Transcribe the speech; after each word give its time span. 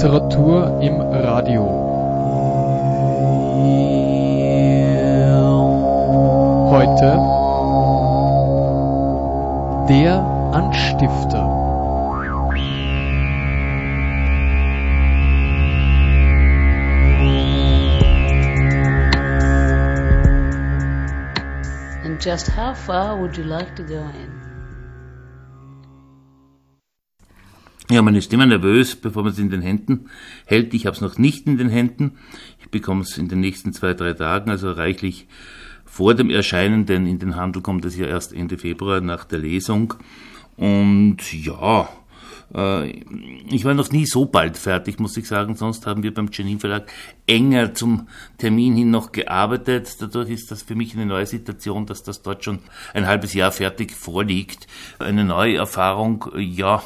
Literatur 0.00 0.80
im 0.80 0.98
Radio. 0.98 1.62
Heute 6.70 7.18
der 9.90 10.24
Anstifter. 10.54 11.44
And 22.04 22.18
just 22.18 22.48
how 22.48 22.72
far 22.72 23.18
would 23.18 23.36
you 23.36 23.44
like 23.44 23.74
to 23.76 23.82
go 23.82 24.08
in? 24.08 24.39
Ja, 27.90 28.02
man 28.02 28.14
ist 28.14 28.32
immer 28.32 28.46
nervös, 28.46 28.94
bevor 28.94 29.24
man 29.24 29.32
es 29.32 29.38
in 29.40 29.50
den 29.50 29.62
Händen 29.62 30.08
hält. 30.46 30.74
Ich 30.74 30.86
habe 30.86 30.94
es 30.94 31.00
noch 31.00 31.18
nicht 31.18 31.48
in 31.48 31.58
den 31.58 31.68
Händen. 31.68 32.12
Ich 32.60 32.68
bekomme 32.68 33.02
es 33.02 33.18
in 33.18 33.28
den 33.28 33.40
nächsten 33.40 33.72
zwei, 33.72 33.94
drei 33.94 34.12
Tagen, 34.12 34.48
also 34.48 34.70
reichlich 34.70 35.26
vor 35.84 36.14
dem 36.14 36.30
Erscheinen, 36.30 36.86
denn 36.86 37.04
in 37.04 37.18
den 37.18 37.34
Handel 37.34 37.62
kommt 37.62 37.84
es 37.84 37.96
ja 37.96 38.06
erst 38.06 38.32
Ende 38.32 38.58
Februar 38.58 39.00
nach 39.00 39.24
der 39.24 39.40
Lesung. 39.40 39.94
Und 40.56 41.16
ja, 41.32 41.88
äh, 42.54 42.90
ich 43.50 43.64
war 43.64 43.74
noch 43.74 43.90
nie 43.90 44.06
so 44.06 44.24
bald 44.24 44.56
fertig, 44.56 45.00
muss 45.00 45.16
ich 45.16 45.26
sagen. 45.26 45.56
Sonst 45.56 45.84
haben 45.86 46.04
wir 46.04 46.14
beim 46.14 46.28
Janin 46.32 46.60
Verlag 46.60 46.92
enger 47.26 47.74
zum 47.74 48.06
Termin 48.38 48.76
hin 48.76 48.92
noch 48.92 49.10
gearbeitet. 49.10 49.96
Dadurch 50.00 50.30
ist 50.30 50.52
das 50.52 50.62
für 50.62 50.76
mich 50.76 50.94
eine 50.94 51.06
neue 51.06 51.26
Situation, 51.26 51.86
dass 51.86 52.04
das 52.04 52.22
dort 52.22 52.44
schon 52.44 52.60
ein 52.94 53.08
halbes 53.08 53.34
Jahr 53.34 53.50
fertig 53.50 53.90
vorliegt. 53.92 54.68
Eine 55.00 55.24
neue 55.24 55.56
Erfahrung, 55.56 56.26
ja, 56.36 56.82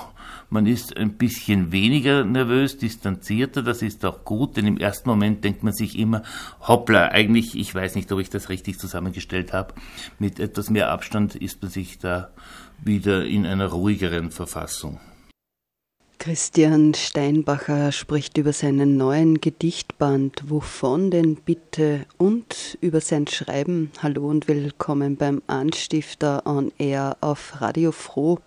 man 0.50 0.66
ist 0.66 0.96
ein 0.96 1.14
bisschen 1.14 1.72
weniger 1.72 2.24
nervös, 2.24 2.76
distanzierter, 2.76 3.62
das 3.62 3.82
ist 3.82 4.04
auch 4.04 4.24
gut, 4.24 4.56
denn 4.56 4.66
im 4.66 4.78
ersten 4.78 5.08
Moment 5.08 5.44
denkt 5.44 5.62
man 5.62 5.72
sich 5.72 5.98
immer, 5.98 6.22
hoppla, 6.60 7.08
eigentlich, 7.08 7.56
ich 7.56 7.74
weiß 7.74 7.94
nicht, 7.94 8.10
ob 8.12 8.20
ich 8.20 8.30
das 8.30 8.48
richtig 8.48 8.78
zusammengestellt 8.78 9.52
habe. 9.52 9.74
Mit 10.18 10.40
etwas 10.40 10.70
mehr 10.70 10.90
Abstand 10.90 11.34
ist 11.34 11.62
man 11.62 11.70
sich 11.70 11.98
da 11.98 12.30
wieder 12.82 13.24
in 13.24 13.46
einer 13.46 13.66
ruhigeren 13.66 14.30
Verfassung. 14.30 15.00
Christian 16.24 16.94
Steinbacher 16.94 17.92
spricht 17.92 18.38
über 18.38 18.54
seinen 18.54 18.96
neuen 18.96 19.42
Gedichtband 19.42 20.48
Wovon 20.48 21.10
denn 21.10 21.36
bitte 21.36 22.06
und 22.16 22.78
über 22.80 23.02
sein 23.02 23.26
Schreiben. 23.26 23.90
Hallo 24.02 24.26
und 24.30 24.48
willkommen 24.48 25.16
beim 25.16 25.42
Anstifter 25.48 26.46
on 26.46 26.72
Air 26.78 27.18
auf 27.20 27.60
Radio 27.60 27.92
Froh. 27.92 28.38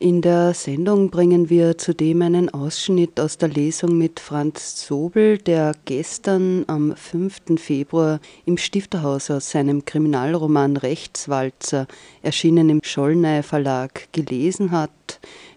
In 0.00 0.22
der 0.22 0.54
Sendung 0.54 1.08
bringen 1.08 1.50
wir 1.50 1.78
zudem 1.78 2.22
einen 2.22 2.48
Ausschnitt 2.48 3.20
aus 3.20 3.38
der 3.38 3.48
Lesung 3.48 3.96
mit 3.96 4.18
Franz 4.18 4.84
Sobel, 4.84 5.38
der 5.38 5.72
gestern 5.84 6.64
am 6.66 6.96
5. 6.96 7.60
Februar 7.60 8.18
im 8.44 8.58
Stifterhaus 8.58 9.30
aus 9.30 9.50
seinem 9.50 9.84
Kriminalroman 9.84 10.76
Rechtswalzer, 10.76 11.86
erschienen 12.22 12.70
im 12.70 12.80
Schollnei 12.82 13.44
Verlag, 13.44 14.08
gelesen 14.10 14.72
hat. 14.72 14.90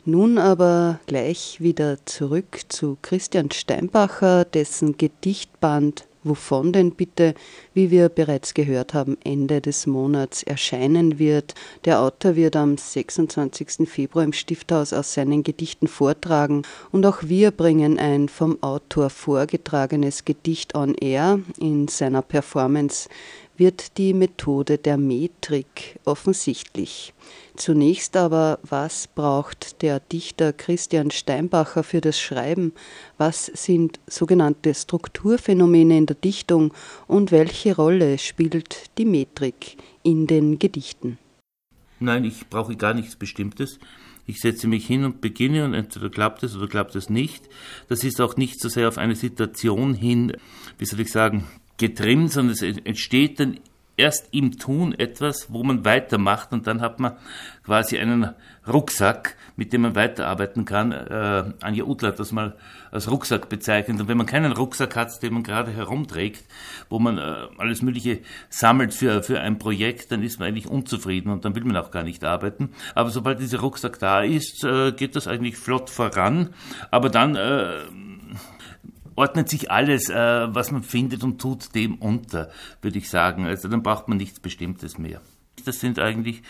Nun 0.05 0.37
aber 0.37 0.99
gleich 1.07 1.59
wieder 1.59 1.97
zurück 2.05 2.59
zu 2.69 2.97
Christian 3.01 3.49
Steinbacher, 3.49 4.45
dessen 4.45 4.97
Gedichtband 4.97 6.06
wovon 6.27 6.73
denn 6.73 6.91
bitte, 6.91 7.33
wie 7.73 7.91
wir 7.91 8.09
bereits 8.09 8.53
gehört 8.53 8.93
haben, 8.93 9.17
Ende 9.23 9.61
des 9.61 9.87
Monats 9.87 10.43
erscheinen 10.43 11.19
wird. 11.19 11.55
Der 11.85 12.01
Autor 12.01 12.35
wird 12.35 12.55
am 12.55 12.77
26. 12.77 13.87
Februar 13.89 14.23
im 14.23 14.33
Stifthaus 14.33 14.93
aus 14.93 15.13
seinen 15.13 15.43
Gedichten 15.43 15.87
vortragen 15.87 16.63
und 16.91 17.05
auch 17.05 17.23
wir 17.23 17.51
bringen 17.51 17.99
ein 17.99 18.29
vom 18.29 18.61
Autor 18.61 19.09
vorgetragenes 19.09 20.25
Gedicht 20.25 20.75
on 20.75 20.95
air 20.95 21.39
in 21.59 21.87
seiner 21.87 22.21
Performance 22.21 23.09
wird 23.57 23.97
die 23.97 24.13
Methode 24.13 24.77
der 24.77 24.97
Metrik 24.97 25.99
offensichtlich. 26.05 27.13
Zunächst 27.55 28.15
aber, 28.15 28.59
was 28.63 29.07
braucht 29.07 29.81
der 29.81 29.99
Dichter 29.99 30.53
Christian 30.53 31.11
Steinbacher 31.11 31.83
für 31.83 32.01
das 32.01 32.19
Schreiben? 32.19 32.73
Was 33.17 33.47
sind 33.47 33.99
sogenannte 34.07 34.73
Strukturphänomene 34.73 35.97
in 35.97 36.05
der 36.05 36.15
Dichtung 36.15 36.73
und 37.07 37.31
welche 37.31 37.75
Rolle 37.75 38.17
spielt 38.19 38.97
die 38.97 39.05
Metrik 39.05 39.77
in 40.03 40.27
den 40.27 40.59
Gedichten? 40.59 41.17
Nein, 41.99 42.25
ich 42.25 42.47
brauche 42.47 42.75
gar 42.75 42.93
nichts 42.93 43.15
Bestimmtes. 43.15 43.79
Ich 44.27 44.39
setze 44.39 44.67
mich 44.67 44.85
hin 44.85 45.05
und 45.05 45.21
beginne 45.21 45.63
und 45.63 45.73
entweder 45.73 46.09
klappt 46.09 46.43
es 46.43 46.55
oder 46.55 46.67
klappt 46.67 46.95
es 46.95 47.09
nicht. 47.09 47.49
Das 47.87 48.03
ist 48.03 48.19
auch 48.21 48.35
nicht 48.35 48.59
so 48.59 48.69
sehr 48.69 48.89
auf 48.89 48.97
eine 48.97 49.15
Situation 49.15 49.93
hin, 49.93 50.33
wie 50.77 50.85
soll 50.85 50.99
ich 50.99 51.11
sagen, 51.11 51.47
getrimmt, 51.77 52.31
sondern 52.31 52.53
es 52.53 52.61
entsteht 52.61 53.39
dann 53.39 53.59
erst 53.97 54.29
im 54.31 54.59
Tun 54.59 54.93
etwas, 54.93 55.51
wo 55.51 55.63
man 55.63 55.83
weitermacht 55.83 56.53
und 56.53 56.67
dann 56.67 56.81
hat 56.81 56.99
man 56.99 57.13
quasi 57.63 57.97
einen 57.97 58.33
Rucksack, 58.67 59.35
mit 59.55 59.73
dem 59.73 59.81
man 59.81 59.95
weiterarbeiten 59.95 60.65
kann. 60.65 60.91
Äh, 60.91 61.53
Anja 61.61 61.83
Utler 61.83 62.09
hat 62.09 62.19
das 62.19 62.31
mal 62.31 62.55
als 62.91 63.09
Rucksack 63.09 63.49
bezeichnet. 63.49 63.99
Und 63.99 64.07
wenn 64.07 64.17
man 64.17 64.27
keinen 64.27 64.51
Rucksack 64.51 64.95
hat, 64.95 65.21
den 65.23 65.33
man 65.33 65.43
gerade 65.43 65.71
herumträgt, 65.71 66.45
wo 66.89 66.99
man 66.99 67.17
äh, 67.17 67.47
alles 67.57 67.81
Mögliche 67.81 68.19
sammelt 68.49 68.93
für, 68.93 69.23
für 69.23 69.39
ein 69.39 69.57
Projekt, 69.57 70.11
dann 70.11 70.21
ist 70.21 70.39
man 70.39 70.49
eigentlich 70.49 70.67
unzufrieden 70.67 71.31
und 71.31 71.43
dann 71.43 71.55
will 71.55 71.63
man 71.63 71.77
auch 71.77 71.91
gar 71.91 72.03
nicht 72.03 72.23
arbeiten. 72.23 72.69
Aber 72.93 73.09
sobald 73.09 73.39
dieser 73.39 73.59
Rucksack 73.59 73.99
da 73.99 74.21
ist, 74.21 74.63
äh, 74.63 74.91
geht 74.91 75.15
das 75.15 75.27
eigentlich 75.27 75.57
flott 75.57 75.89
voran. 75.89 76.49
Aber 76.91 77.09
dann 77.09 77.35
äh, 77.35 77.81
ordnet 79.17 79.49
sich 79.49 79.69
alles, 79.71 80.09
äh, 80.09 80.15
was 80.15 80.71
man 80.71 80.83
findet 80.83 81.23
und 81.23 81.41
tut, 81.41 81.75
dem 81.75 81.95
unter, 81.95 82.49
würde 82.81 82.97
ich 82.97 83.09
sagen. 83.09 83.45
Also 83.45 83.67
dann 83.67 83.83
braucht 83.83 84.07
man 84.07 84.17
nichts 84.17 84.39
Bestimmtes 84.39 84.97
mehr. 84.97 85.21
Das 85.65 85.79
sind 85.79 85.99
eigentlich 85.99 86.43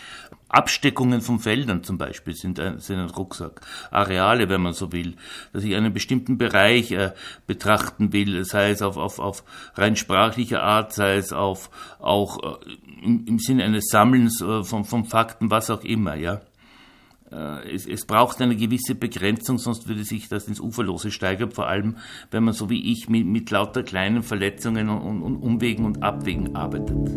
Absteckungen 0.50 1.22
von 1.22 1.39
Feldern 1.39 1.83
zum 1.83 1.97
Beispiel, 1.97 2.35
sind 2.35 2.59
ein, 2.59 2.79
sind 2.79 3.00
ein 3.00 3.09
Rucksack. 3.09 3.61
Areale, 3.89 4.50
wenn 4.50 4.61
man 4.61 4.73
so 4.73 4.91
will. 4.91 5.16
Dass 5.53 5.63
ich 5.63 5.75
einen 5.75 5.94
bestimmten 5.94 6.38
Bereich 6.38 6.91
äh, 6.91 7.13
betrachten 7.47 8.11
will, 8.11 8.44
sei 8.44 8.72
es 8.72 8.81
auf, 8.81 8.97
auf, 8.97 9.19
auf 9.19 9.44
rein 9.75 9.95
sprachlicher 9.95 10.61
Art, 10.61 10.94
sei 10.94 11.16
es 11.16 11.31
auf, 11.31 11.69
auch 12.00 12.59
äh, 12.66 13.03
im, 13.03 13.25
im 13.27 13.39
Sinne 13.39 13.63
eines 13.63 13.85
Sammelns 13.89 14.41
äh, 14.41 14.63
von, 14.63 14.83
von 14.83 15.06
Fakten, 15.06 15.50
was 15.50 15.69
auch 15.69 15.83
immer, 15.83 16.16
ja. 16.16 16.41
Äh, 17.31 17.73
es, 17.73 17.85
es, 17.85 18.05
braucht 18.05 18.41
eine 18.41 18.55
gewisse 18.55 18.95
Begrenzung, 18.95 19.57
sonst 19.57 19.88
würde 19.88 20.03
sich 20.03 20.29
das 20.29 20.47
ins 20.47 20.61
Uferlose 20.61 21.11
steigern, 21.11 21.51
vor 21.51 21.67
allem 21.67 21.97
wenn 22.31 22.43
man 22.43 22.53
so 22.53 22.69
wie 22.69 22.91
ich 22.91 23.09
mit, 23.09 23.25
mit 23.25 23.51
lauter 23.51 23.83
kleinen 23.83 24.23
Verletzungen 24.23 24.89
und, 24.89 25.21
und 25.21 25.35
Umwegen 25.38 25.85
und 25.85 26.03
Abwegen 26.03 26.55
arbeitet. 26.55 27.11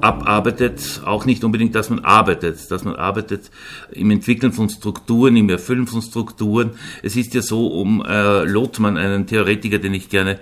abarbeitet, 0.00 1.02
auch 1.04 1.24
nicht 1.24 1.44
unbedingt, 1.44 1.74
dass 1.74 1.90
man 1.90 2.00
arbeitet, 2.00 2.70
dass 2.70 2.84
man 2.84 2.96
arbeitet 2.96 3.50
im 3.90 4.10
Entwickeln 4.10 4.52
von 4.52 4.68
Strukturen, 4.68 5.36
im 5.36 5.50
Erfüllen 5.50 5.86
von 5.86 6.02
Strukturen. 6.02 6.70
Es 7.02 7.16
ist 7.16 7.34
ja 7.34 7.42
so, 7.42 7.66
um 7.66 8.02
äh, 8.06 8.44
Lothmann, 8.44 8.96
einen 8.96 9.26
Theoretiker, 9.26 9.78
den 9.78 9.94
ich 9.94 10.08
gerne 10.08 10.38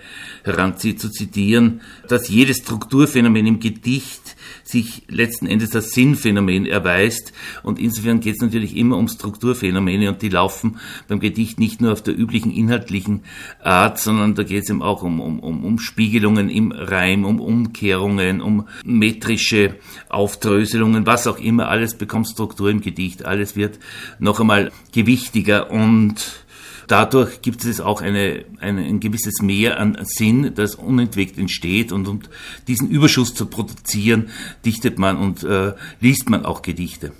heranziehe, 0.46 0.96
zu 0.96 1.10
zitieren, 1.10 1.80
dass 2.08 2.28
jedes 2.28 2.58
Strukturphänomen 2.58 3.46
im 3.46 3.60
Gedicht 3.60 4.36
sich 4.64 5.02
letzten 5.08 5.46
Endes 5.46 5.74
als 5.74 5.90
Sinnphänomen 5.90 6.66
erweist. 6.66 7.32
Und 7.62 7.78
insofern 7.78 8.20
geht 8.20 8.36
es 8.36 8.40
natürlich 8.40 8.76
immer 8.76 8.96
um 8.96 9.08
Strukturphänomene 9.08 10.08
und 10.08 10.22
die 10.22 10.28
laufen 10.28 10.78
beim 11.08 11.20
Gedicht 11.20 11.58
nicht 11.58 11.80
nur 11.80 11.92
auf 11.92 12.02
der 12.02 12.18
üblichen 12.18 12.52
inhaltlichen 12.52 13.22
Art, 13.62 13.98
sondern 13.98 14.34
da 14.34 14.42
geht 14.42 14.64
es 14.64 14.70
eben 14.70 14.82
auch 14.82 15.02
um, 15.02 15.20
um, 15.20 15.40
um, 15.40 15.64
um 15.64 15.78
Spiegelungen 15.78 16.48
im 16.48 16.72
Reim, 16.72 17.24
um 17.24 17.40
Umkehrungen, 17.40 18.40
um 18.40 18.66
metrische 18.84 19.76
Aufdröselungen, 20.08 21.06
was 21.06 21.26
auch 21.26 21.38
immer. 21.38 21.68
Alles 21.68 21.94
bekommt 21.94 22.28
Struktur 22.28 22.70
im 22.70 22.80
Gedicht. 22.80 23.24
Alles 23.24 23.56
wird 23.56 23.78
noch 24.18 24.40
einmal 24.40 24.72
gewichtiger 24.92 25.70
und 25.70 26.45
Dadurch 26.88 27.42
gibt 27.42 27.64
es 27.64 27.80
auch 27.80 28.00
eine, 28.00 28.44
eine, 28.60 28.82
ein 28.82 29.00
gewisses 29.00 29.42
Mehr 29.42 29.80
an 29.80 29.98
Sinn, 30.02 30.52
das 30.54 30.76
unentwegt 30.76 31.38
entsteht. 31.38 31.92
Und 31.92 32.06
um 32.06 32.20
diesen 32.68 32.88
Überschuss 32.90 33.34
zu 33.34 33.46
produzieren, 33.46 34.30
dichtet 34.64 34.98
man 34.98 35.16
und 35.16 35.42
äh, 35.42 35.74
liest 36.00 36.30
man 36.30 36.44
auch 36.44 36.62
Gedichte. 36.62 37.12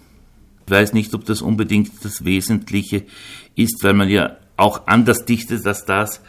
Ich 0.66 0.70
weiß 0.70 0.92
nicht, 0.92 1.14
ob 1.14 1.24
das 1.24 1.42
unbedingt 1.42 2.04
das 2.04 2.24
Wesentliche 2.24 3.04
ist, 3.54 3.82
weil 3.82 3.94
man 3.94 4.08
ja 4.08 4.36
auch 4.56 4.86
anders 4.86 5.24
dichtet 5.24 5.66
als 5.66 5.84
das, 5.84 6.20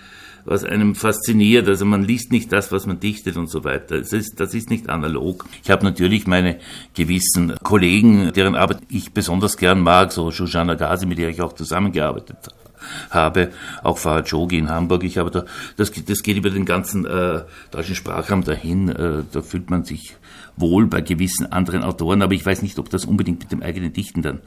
was 0.45 0.63
einem 0.63 0.95
fasziniert. 0.95 1.67
Also 1.67 1.85
man 1.85 2.03
liest 2.03 2.31
nicht 2.31 2.51
das, 2.51 2.71
was 2.71 2.85
man 2.85 2.99
dichtet 2.99 3.37
und 3.37 3.49
so 3.49 3.63
weiter. 3.63 3.99
Das 3.99 4.13
ist, 4.13 4.39
das 4.39 4.53
ist 4.53 4.69
nicht 4.69 4.89
analog. 4.89 5.45
Ich 5.63 5.69
habe 5.69 5.83
natürlich 5.83 6.25
meine 6.27 6.59
gewissen 6.95 7.55
Kollegen, 7.63 8.31
deren 8.33 8.55
Arbeit 8.55 8.79
ich 8.89 9.11
besonders 9.11 9.57
gern 9.57 9.81
mag, 9.81 10.11
so 10.11 10.31
Shoshana 10.31 10.75
Ghazi, 10.75 11.05
mit 11.05 11.17
der 11.17 11.29
ich 11.29 11.41
auch 11.41 11.53
zusammengearbeitet 11.53 12.37
habe 12.45 12.66
habe, 13.09 13.51
auch 13.83 13.97
Pfarrer 13.97 14.23
Jogi 14.23 14.57
in 14.57 14.69
Hamburg. 14.69 15.03
Ich 15.03 15.17
habe 15.17 15.31
da, 15.31 15.45
das, 15.75 15.91
das 15.91 16.23
geht 16.23 16.37
über 16.37 16.49
den 16.49 16.65
ganzen 16.65 17.05
äh, 17.05 17.41
deutschen 17.71 17.95
Sprachraum 17.95 18.43
dahin. 18.43 18.89
Äh, 18.89 19.23
da 19.31 19.41
fühlt 19.41 19.69
man 19.69 19.83
sich 19.83 20.15
wohl 20.57 20.87
bei 20.87 21.01
gewissen 21.01 21.51
anderen 21.51 21.83
Autoren, 21.83 22.21
aber 22.21 22.33
ich 22.33 22.45
weiß 22.45 22.61
nicht, 22.61 22.79
ob 22.79 22.89
das 22.89 23.05
unbedingt 23.05 23.39
mit 23.39 23.51
dem 23.51 23.61
eigenen 23.61 23.93
Dichten 23.93 24.21
dann 24.21 24.39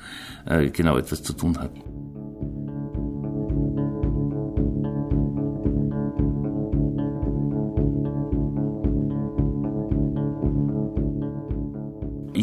äh, 0.46 0.70
genau 0.70 0.96
etwas 0.96 1.22
zu 1.22 1.32
tun 1.32 1.58
hat. 1.58 1.70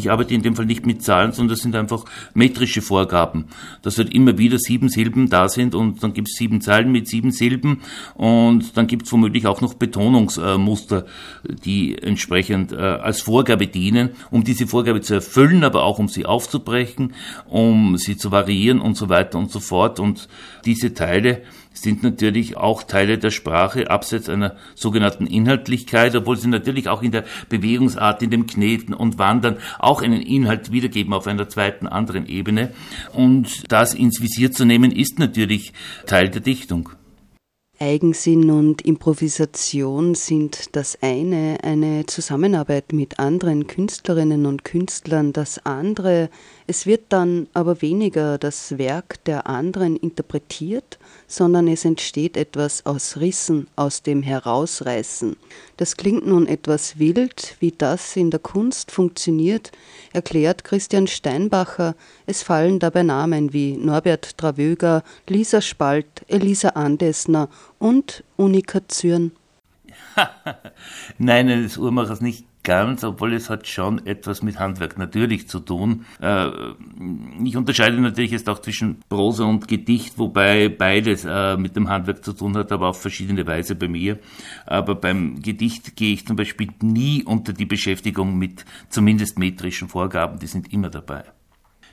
Ich 0.08 0.12
arbeite 0.12 0.34
in 0.34 0.42
dem 0.42 0.56
Fall 0.56 0.64
nicht 0.64 0.86
mit 0.86 1.02
Zahlen, 1.02 1.32
sondern 1.32 1.54
das 1.54 1.60
sind 1.60 1.76
einfach 1.76 2.06
metrische 2.32 2.80
Vorgaben. 2.80 3.44
Dass 3.82 3.98
halt 3.98 4.14
immer 4.14 4.38
wieder 4.38 4.58
sieben 4.58 4.88
Silben 4.88 5.28
da 5.28 5.50
sind 5.50 5.74
und 5.74 6.02
dann 6.02 6.14
gibt 6.14 6.28
es 6.28 6.36
sieben 6.36 6.62
Zeilen 6.62 6.90
mit 6.90 7.06
sieben 7.06 7.30
Silben 7.30 7.82
und 8.14 8.74
dann 8.78 8.86
gibt 8.86 9.04
es 9.04 9.12
womöglich 9.12 9.46
auch 9.46 9.60
noch 9.60 9.74
Betonungsmuster, 9.74 11.04
die 11.64 11.98
entsprechend 11.98 12.72
äh, 12.72 12.76
als 12.76 13.20
Vorgabe 13.20 13.66
dienen, 13.66 14.10
um 14.30 14.44
diese 14.44 14.66
Vorgabe 14.66 15.02
zu 15.02 15.12
erfüllen, 15.12 15.62
aber 15.62 15.82
auch 15.82 15.98
um 15.98 16.08
sie 16.08 16.24
aufzubrechen, 16.24 17.12
um 17.46 17.98
sie 17.98 18.16
zu 18.16 18.30
variieren 18.32 18.80
und 18.80 18.96
so 18.96 19.10
weiter 19.10 19.38
und 19.38 19.50
so 19.50 19.60
fort. 19.60 20.00
Und 20.00 20.28
diese 20.64 20.94
Teile 20.94 21.42
sind 21.72 22.02
natürlich 22.02 22.56
auch 22.56 22.82
Teile 22.82 23.18
der 23.18 23.30
Sprache, 23.30 23.90
abseits 23.90 24.28
einer 24.28 24.56
sogenannten 24.74 25.26
Inhaltlichkeit, 25.26 26.14
obwohl 26.16 26.36
sie 26.36 26.48
natürlich 26.48 26.88
auch 26.88 27.02
in 27.02 27.12
der 27.12 27.24
Bewegungsart, 27.48 28.22
in 28.22 28.30
dem 28.30 28.46
Kneten 28.46 28.94
und 28.94 29.18
Wandern 29.18 29.58
auch 29.78 30.02
einen 30.02 30.22
Inhalt 30.22 30.72
wiedergeben 30.72 31.12
auf 31.12 31.26
einer 31.26 31.48
zweiten 31.48 31.86
anderen 31.86 32.26
Ebene. 32.26 32.72
Und 33.12 33.70
das 33.72 33.94
ins 33.94 34.20
Visier 34.20 34.52
zu 34.52 34.64
nehmen, 34.64 34.92
ist 34.92 35.18
natürlich 35.18 35.72
Teil 36.06 36.28
der 36.28 36.40
Dichtung. 36.40 36.90
Eigensinn 37.80 38.50
und 38.50 38.82
Improvisation 38.82 40.16
sind 40.16 40.74
das 40.74 40.98
eine, 41.00 41.58
eine 41.62 42.06
Zusammenarbeit 42.06 42.92
mit 42.92 43.20
anderen 43.20 43.68
Künstlerinnen 43.68 44.46
und 44.46 44.64
Künstlern 44.64 45.32
das 45.32 45.64
andere. 45.64 46.28
Es 46.66 46.86
wird 46.86 47.04
dann 47.10 47.46
aber 47.54 47.80
weniger 47.80 48.36
das 48.36 48.78
Werk 48.78 49.22
der 49.26 49.46
anderen 49.46 49.94
interpretiert, 49.94 50.98
sondern 51.28 51.68
es 51.68 51.84
entsteht 51.84 52.36
etwas 52.36 52.84
aus 52.86 53.18
Rissen, 53.18 53.68
aus 53.76 54.02
dem 54.02 54.22
Herausreißen. 54.22 55.36
Das 55.76 55.96
klingt 55.96 56.26
nun 56.26 56.46
etwas 56.46 56.98
wild, 56.98 57.56
wie 57.60 57.70
das 57.70 58.16
in 58.16 58.30
der 58.30 58.40
Kunst 58.40 58.90
funktioniert, 58.90 59.70
erklärt 60.12 60.64
Christian 60.64 61.06
Steinbacher. 61.06 61.94
Es 62.26 62.42
fallen 62.42 62.78
dabei 62.80 63.02
Namen 63.04 63.52
wie 63.52 63.76
Norbert 63.76 64.38
Travöger, 64.38 65.04
Lisa 65.28 65.60
Spalt, 65.60 66.24
Elisa 66.26 66.70
Andesner 66.70 67.48
und 67.78 68.24
Unika 68.36 68.80
Zürn. 68.88 69.32
Nein, 71.18 71.48
eines 71.48 71.76
Uhrmachers 71.76 72.22
nicht 72.22 72.44
ganz, 72.68 73.02
obwohl 73.02 73.32
es 73.32 73.48
hat 73.48 73.66
schon 73.66 74.06
etwas 74.06 74.42
mit 74.42 74.58
Handwerk 74.58 74.98
natürlich 74.98 75.48
zu 75.48 75.58
tun. 75.60 76.04
Äh, 76.20 76.50
ich 77.42 77.56
unterscheide 77.56 77.98
natürlich 77.98 78.32
jetzt 78.32 78.46
auch 78.50 78.58
zwischen 78.58 79.00
Prosa 79.08 79.44
und 79.44 79.68
Gedicht, 79.68 80.18
wobei 80.18 80.68
beides 80.68 81.24
äh, 81.24 81.56
mit 81.56 81.76
dem 81.76 81.88
Handwerk 81.88 82.22
zu 82.22 82.34
tun 82.34 82.54
hat, 82.58 82.70
aber 82.70 82.88
auf 82.88 83.00
verschiedene 83.00 83.46
Weise 83.46 83.74
bei 83.74 83.88
mir. 83.88 84.18
Aber 84.66 84.96
beim 84.96 85.40
Gedicht 85.40 85.96
gehe 85.96 86.12
ich 86.12 86.26
zum 86.26 86.36
Beispiel 86.36 86.68
nie 86.82 87.24
unter 87.24 87.54
die 87.54 87.64
Beschäftigung 87.64 88.36
mit 88.36 88.66
zumindest 88.90 89.38
metrischen 89.38 89.88
Vorgaben, 89.88 90.38
die 90.38 90.46
sind 90.46 90.70
immer 90.70 90.90
dabei. 90.90 91.24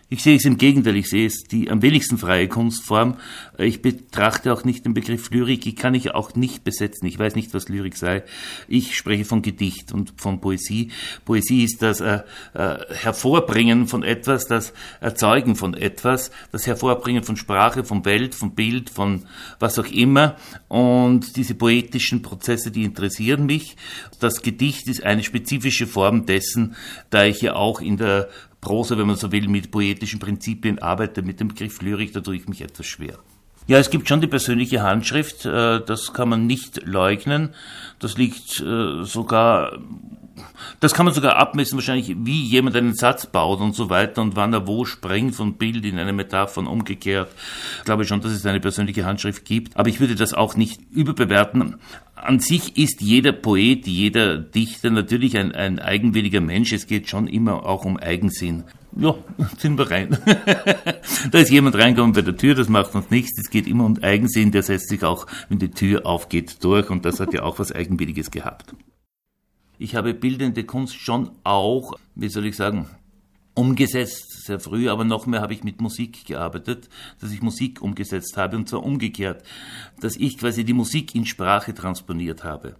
Ich 0.08 0.22
sehe 0.22 0.36
es 0.36 0.46
im 0.46 0.58
Gegenteil, 0.58 0.98
ich 0.98 1.10
sehe 1.10 1.26
es 1.26 1.46
die 1.46 1.72
am 1.72 1.82
wenigsten 1.82 2.20
freie 2.20 2.48
Kunstform. 2.48 3.18
Ich 3.58 3.82
betrachte 3.82 4.54
auch 4.54 4.64
nicht 4.64 4.86
den 4.86 4.94
Begriff 4.94 5.32
Lyrik, 5.32 5.62
die 5.62 5.74
kann 5.74 5.96
ich 5.96 6.14
auch 6.14 6.36
nicht 6.36 6.64
besetzen. 6.64 7.08
Ich 7.08 7.18
weiß 7.18 7.34
nicht, 7.34 7.56
was 7.56 7.70
Lyrik 7.70 7.98
sei. 7.98 8.24
Ich 8.68 8.96
spreche 8.96 9.26
von 9.26 9.42
Gedicht 9.42 9.92
und 9.94 10.14
von 10.18 10.42
Poesie. 10.42 10.92
Poesie 11.26 11.64
ist 11.64 11.82
das 11.82 12.02
äh, 12.02 12.20
äh, 12.54 12.78
Hervorbringen 12.94 13.88
von 13.88 14.04
etwas, 14.04 14.46
das 14.46 14.74
Erzeugen 15.02 15.56
von 15.56 15.74
etwas, 15.74 16.30
das 16.52 16.68
Hervorbringen 16.68 17.24
von 17.24 17.36
Sprache, 17.36 17.84
von 17.84 18.06
Welt, 18.06 18.36
von 18.36 18.54
Bild, 18.54 18.92
von 18.92 19.26
was 19.60 19.80
auch 19.80 19.88
immer. 19.88 20.36
Und 20.68 21.36
diese 21.36 21.56
poetischen 21.56 22.22
Prozesse, 22.22 22.70
die 22.70 22.84
interessieren 22.84 23.48
mich. 23.48 23.76
Das 24.20 24.44
Gedicht 24.44 24.88
ist 24.88 25.04
eine 25.04 25.24
spezifische 25.24 25.88
Form 25.88 26.28
dessen, 26.28 26.76
da 27.10 27.26
ich 27.26 27.42
ja 27.42 27.56
auch 27.56 27.82
in 27.82 27.98
der 27.98 28.30
Prosa, 28.66 28.98
wenn 28.98 29.06
man 29.06 29.16
so 29.16 29.32
will, 29.32 29.48
mit 29.48 29.70
poetischen 29.70 30.20
Prinzipien 30.20 30.80
arbeite, 30.80 31.22
mit 31.22 31.40
dem 31.40 31.50
Begriff 31.50 31.84
Lyrik, 31.84 32.14
da 32.14 32.22
tue 32.22 32.36
ich 32.36 32.48
mich 32.48 32.62
etwas 32.62 32.88
schwer. 32.88 33.20
Ja, 33.68 33.78
es 33.78 33.92
gibt 33.92 34.08
schon 34.08 34.22
die 34.22 34.28
persönliche 34.28 34.82
Handschrift, 34.82 35.46
äh, 35.46 35.82
das 35.86 36.14
kann 36.14 36.30
man 36.30 36.48
nicht 36.48 36.84
leugnen. 36.84 37.54
Das 38.00 38.18
liegt 38.18 38.60
äh, 38.62 39.04
sogar, 39.04 39.78
das 40.80 40.94
kann 40.94 41.06
man 41.06 41.14
sogar 41.14 41.38
abmessen, 41.38 41.78
wahrscheinlich, 41.78 42.16
wie 42.18 42.44
jemand 42.44 42.76
einen 42.76 42.96
Satz 42.96 43.26
baut 43.26 43.62
und 43.62 43.76
so 43.76 43.90
weiter 43.90 44.22
und 44.22 44.36
wann 44.36 44.54
er 44.54 44.68
wo 44.68 44.86
springt 44.86 45.36
von 45.36 45.54
Bild 45.54 45.86
in 45.86 46.00
eine 46.00 46.14
Metapher 46.14 46.60
und 46.60 46.68
umgekehrt. 46.68 47.30
Ich 47.80 47.86
glaube 47.86 48.06
schon, 48.06 48.22
dass 48.22 48.32
es 48.32 48.46
eine 48.46 48.60
persönliche 48.60 49.06
Handschrift 49.06 49.46
gibt, 49.46 49.78
aber 49.78 49.90
ich 49.90 50.00
würde 50.00 50.16
das 50.16 50.34
auch 50.34 50.56
nicht 50.56 50.80
überbewerten 50.92 51.76
an 52.16 52.40
sich 52.40 52.78
ist 52.78 53.02
jeder 53.02 53.32
Poet, 53.32 53.88
jeder 53.88 54.38
Dichter 54.38 54.90
natürlich 54.90 55.38
ein, 55.38 55.52
ein 55.52 55.80
eigenwilliger 55.80 56.42
Mensch. 56.42 56.72
Es 56.74 56.88
geht 56.88 57.10
schon 57.10 57.28
immer 57.28 57.66
auch 57.66 57.86
um 57.86 57.98
Eigensinn. 57.98 58.64
Ja, 58.98 59.16
sind 59.58 59.78
wir 59.78 59.92
rein. 59.92 60.18
da 61.32 61.40
ist 61.40 61.52
jemand 61.52 61.76
reingekommen 61.76 62.14
bei 62.14 62.22
der 62.22 62.38
Tür, 62.38 62.56
das 62.56 62.70
macht 62.70 62.96
uns 62.96 63.10
nichts. 63.10 63.38
Es 63.40 63.50
geht 63.50 63.68
immer 63.68 63.86
um 63.86 64.02
Eigensinn, 64.02 64.52
der 64.52 64.64
setzt 64.64 64.90
sich 64.90 65.04
auch, 65.04 65.28
wenn 65.50 65.60
die 65.60 65.72
Tür 65.72 66.06
aufgeht, 66.06 66.64
durch. 66.64 66.90
Und 66.90 67.06
das 67.06 67.20
hat 67.20 67.34
ja 67.34 67.44
auch 67.44 67.60
was 67.60 67.74
Eigenwilliges 67.74 68.32
gehabt. 68.32 68.74
Ich 69.78 69.96
habe 69.96 70.14
bildende 70.14 70.64
Kunst 70.64 70.96
schon 70.96 71.32
auch, 71.44 71.94
wie 72.16 72.30
soll 72.30 72.46
ich 72.46 72.56
sagen, 72.56 72.88
umgesetzt, 73.56 74.46
sehr 74.46 74.60
früh, 74.60 74.90
aber 74.90 75.04
noch 75.04 75.26
mehr 75.26 75.42
habe 75.42 75.54
ich 75.54 75.64
mit 75.64 75.82
Musik 75.82 76.26
gearbeitet, 76.26 76.90
dass 77.20 77.32
ich 77.32 77.42
Musik 77.42 77.82
umgesetzt 77.82 78.38
habe 78.38 78.58
und 78.58 78.70
zwar 78.70 78.84
umgekehrt, 78.84 79.44
dass 80.00 80.18
ich 80.18 80.38
quasi 80.38 80.66
die 80.66 80.74
Musik 80.74 81.16
in 81.16 81.26
Sprache 81.26 81.74
transponiert 81.74 82.44
habe. 82.44 82.76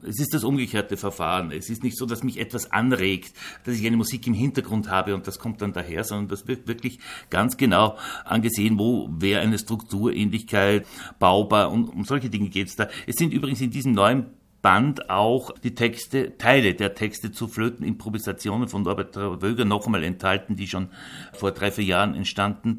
Es 0.00 0.20
ist 0.20 0.32
das 0.32 0.44
umgekehrte 0.44 0.96
Verfahren. 0.96 1.50
Es 1.50 1.68
ist 1.68 1.82
nicht 1.82 1.98
so, 1.98 2.06
dass 2.06 2.22
mich 2.22 2.38
etwas 2.38 2.70
anregt, 2.70 3.34
dass 3.64 3.74
ich 3.74 3.84
eine 3.84 3.96
Musik 3.96 4.28
im 4.28 4.34
Hintergrund 4.34 4.88
habe 4.88 5.14
und 5.14 5.26
das 5.26 5.40
kommt 5.40 5.60
dann 5.60 5.72
daher, 5.72 6.04
sondern 6.04 6.28
das 6.28 6.46
wird 6.46 6.68
wirklich 6.68 7.00
ganz 7.30 7.56
genau 7.56 7.96
angesehen, 8.24 8.78
wo 8.78 9.08
wäre 9.10 9.40
eine 9.40 9.58
Strukturähnlichkeit 9.58 10.86
baubar 11.18 11.72
und 11.72 11.88
um 11.88 12.04
solche 12.04 12.30
Dinge 12.30 12.48
geht 12.48 12.68
es 12.68 12.76
da. 12.76 12.88
Es 13.06 13.16
sind 13.16 13.32
übrigens 13.32 13.60
in 13.60 13.70
diesem 13.70 13.92
neuen 13.92 14.26
Band 14.60 15.08
auch 15.08 15.52
die 15.62 15.74
Texte, 15.74 16.36
Teile 16.36 16.74
der 16.74 16.94
Texte 16.94 17.30
zu 17.30 17.46
Flöten, 17.46 17.86
Improvisationen 17.86 18.68
von 18.68 18.82
Norbert 18.82 19.16
Wöger 19.16 19.64
noch 19.64 19.86
einmal 19.86 20.02
enthalten, 20.02 20.56
die 20.56 20.66
schon 20.66 20.88
vor 21.32 21.52
drei, 21.52 21.70
vier 21.70 21.84
Jahren 21.84 22.14
entstanden 22.14 22.78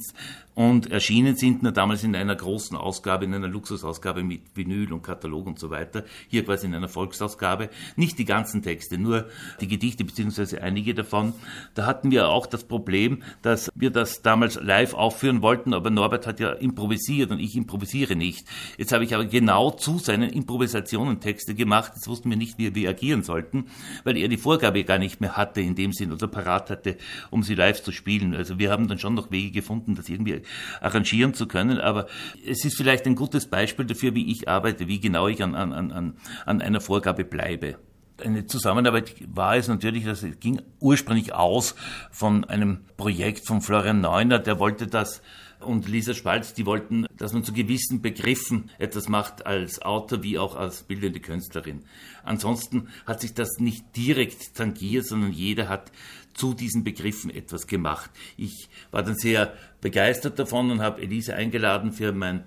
und 0.55 0.91
erschienen 0.91 1.37
sind 1.37 1.63
nur 1.63 1.71
damals 1.71 2.03
in 2.03 2.15
einer 2.15 2.35
großen 2.35 2.75
Ausgabe, 2.75 3.25
in 3.25 3.33
einer 3.33 3.47
Luxusausgabe 3.47 4.23
mit 4.23 4.41
Vinyl 4.55 4.91
und 4.91 5.03
Katalog 5.03 5.47
und 5.47 5.57
so 5.57 5.69
weiter. 5.69 6.03
Hier 6.27 6.43
quasi 6.43 6.67
in 6.67 6.75
einer 6.75 6.89
Volksausgabe. 6.89 7.69
Nicht 7.95 8.19
die 8.19 8.25
ganzen 8.25 8.61
Texte, 8.61 8.97
nur 8.97 9.27
die 9.61 9.67
Gedichte 9.67 10.03
beziehungsweise 10.03 10.61
einige 10.61 10.93
davon. 10.93 11.33
Da 11.75 11.85
hatten 11.85 12.11
wir 12.11 12.27
auch 12.27 12.45
das 12.45 12.65
Problem, 12.65 13.23
dass 13.41 13.69
wir 13.73 13.89
das 13.89 14.21
damals 14.21 14.59
live 14.61 14.93
aufführen 14.93 15.41
wollten, 15.41 15.73
aber 15.73 15.89
Norbert 15.89 16.27
hat 16.27 16.39
ja 16.41 16.51
improvisiert 16.51 17.31
und 17.31 17.39
ich 17.39 17.55
improvisiere 17.55 18.17
nicht. 18.17 18.45
Jetzt 18.77 18.91
habe 18.91 19.05
ich 19.05 19.15
aber 19.15 19.25
genau 19.25 19.71
zu 19.71 19.97
seinen 19.97 20.29
Improvisationen 20.29 21.21
Texte 21.21 21.55
gemacht. 21.55 21.93
Jetzt 21.95 22.07
wussten 22.07 22.29
wir 22.29 22.37
nicht, 22.37 22.57
wie 22.57 22.75
wir 22.75 22.89
agieren 22.89 23.23
sollten, 23.23 23.67
weil 24.03 24.17
er 24.17 24.27
die 24.27 24.37
Vorgabe 24.37 24.83
gar 24.83 24.97
nicht 24.97 25.21
mehr 25.21 25.37
hatte 25.37 25.61
in 25.61 25.75
dem 25.75 25.93
Sinn 25.93 26.11
oder 26.11 26.27
parat 26.27 26.69
hatte, 26.69 26.97
um 27.29 27.43
sie 27.43 27.55
live 27.55 27.81
zu 27.81 27.91
spielen. 27.91 28.35
Also 28.35 28.59
wir 28.59 28.71
haben 28.71 28.87
dann 28.87 28.99
schon 28.99 29.13
noch 29.13 29.31
Wege 29.31 29.51
gefunden, 29.51 29.95
das 29.95 30.09
irgendwie 30.09 30.41
arrangieren 30.81 31.33
zu 31.33 31.47
können. 31.47 31.79
Aber 31.79 32.07
es 32.45 32.65
ist 32.65 32.77
vielleicht 32.77 33.05
ein 33.05 33.15
gutes 33.15 33.47
Beispiel 33.47 33.85
dafür, 33.85 34.15
wie 34.15 34.31
ich 34.31 34.47
arbeite, 34.47 34.87
wie 34.87 34.99
genau 34.99 35.27
ich 35.27 35.43
an, 35.43 35.55
an, 35.55 35.73
an, 35.73 36.13
an 36.45 36.61
einer 36.61 36.81
Vorgabe 36.81 37.23
bleibe 37.23 37.77
eine 38.21 38.45
Zusammenarbeit 38.45 39.15
war 39.33 39.55
es 39.55 39.67
natürlich, 39.67 40.05
dass 40.05 40.23
es 40.23 40.39
ging 40.39 40.61
ursprünglich 40.79 41.33
aus 41.33 41.75
von 42.11 42.43
einem 42.43 42.81
Projekt 42.97 43.45
von 43.45 43.61
Florian 43.61 44.01
Neuner, 44.01 44.39
der 44.39 44.59
wollte 44.59 44.87
das 44.87 45.21
und 45.59 45.89
Lisa 45.89 46.13
Spalz, 46.13 46.53
die 46.53 46.65
wollten, 46.65 47.05
dass 47.17 47.33
man 47.33 47.43
zu 47.43 47.51
gewissen 47.51 48.01
Begriffen 48.01 48.69
etwas 48.77 49.09
macht 49.09 49.45
als 49.45 49.81
Autor 49.81 50.23
wie 50.23 50.37
auch 50.37 50.55
als 50.55 50.83
bildende 50.83 51.19
Künstlerin. 51.19 51.83
Ansonsten 52.23 52.87
hat 53.05 53.19
sich 53.21 53.33
das 53.33 53.59
nicht 53.59 53.83
direkt 53.95 54.55
tangiert, 54.55 55.05
sondern 55.05 55.31
jeder 55.31 55.67
hat 55.67 55.91
zu 56.39 56.53
diesen 56.53 56.83
Begriffen 56.85 57.29
etwas 57.29 57.67
gemacht. 57.67 58.09
Ich 58.37 58.69
war 58.91 59.03
dann 59.03 59.15
sehr 59.15 59.53
begeistert 59.81 60.39
davon 60.39 60.71
und 60.71 60.81
habe 60.81 61.01
Elise 61.01 61.35
eingeladen 61.35 61.91
für 61.91 62.13
mein 62.13 62.45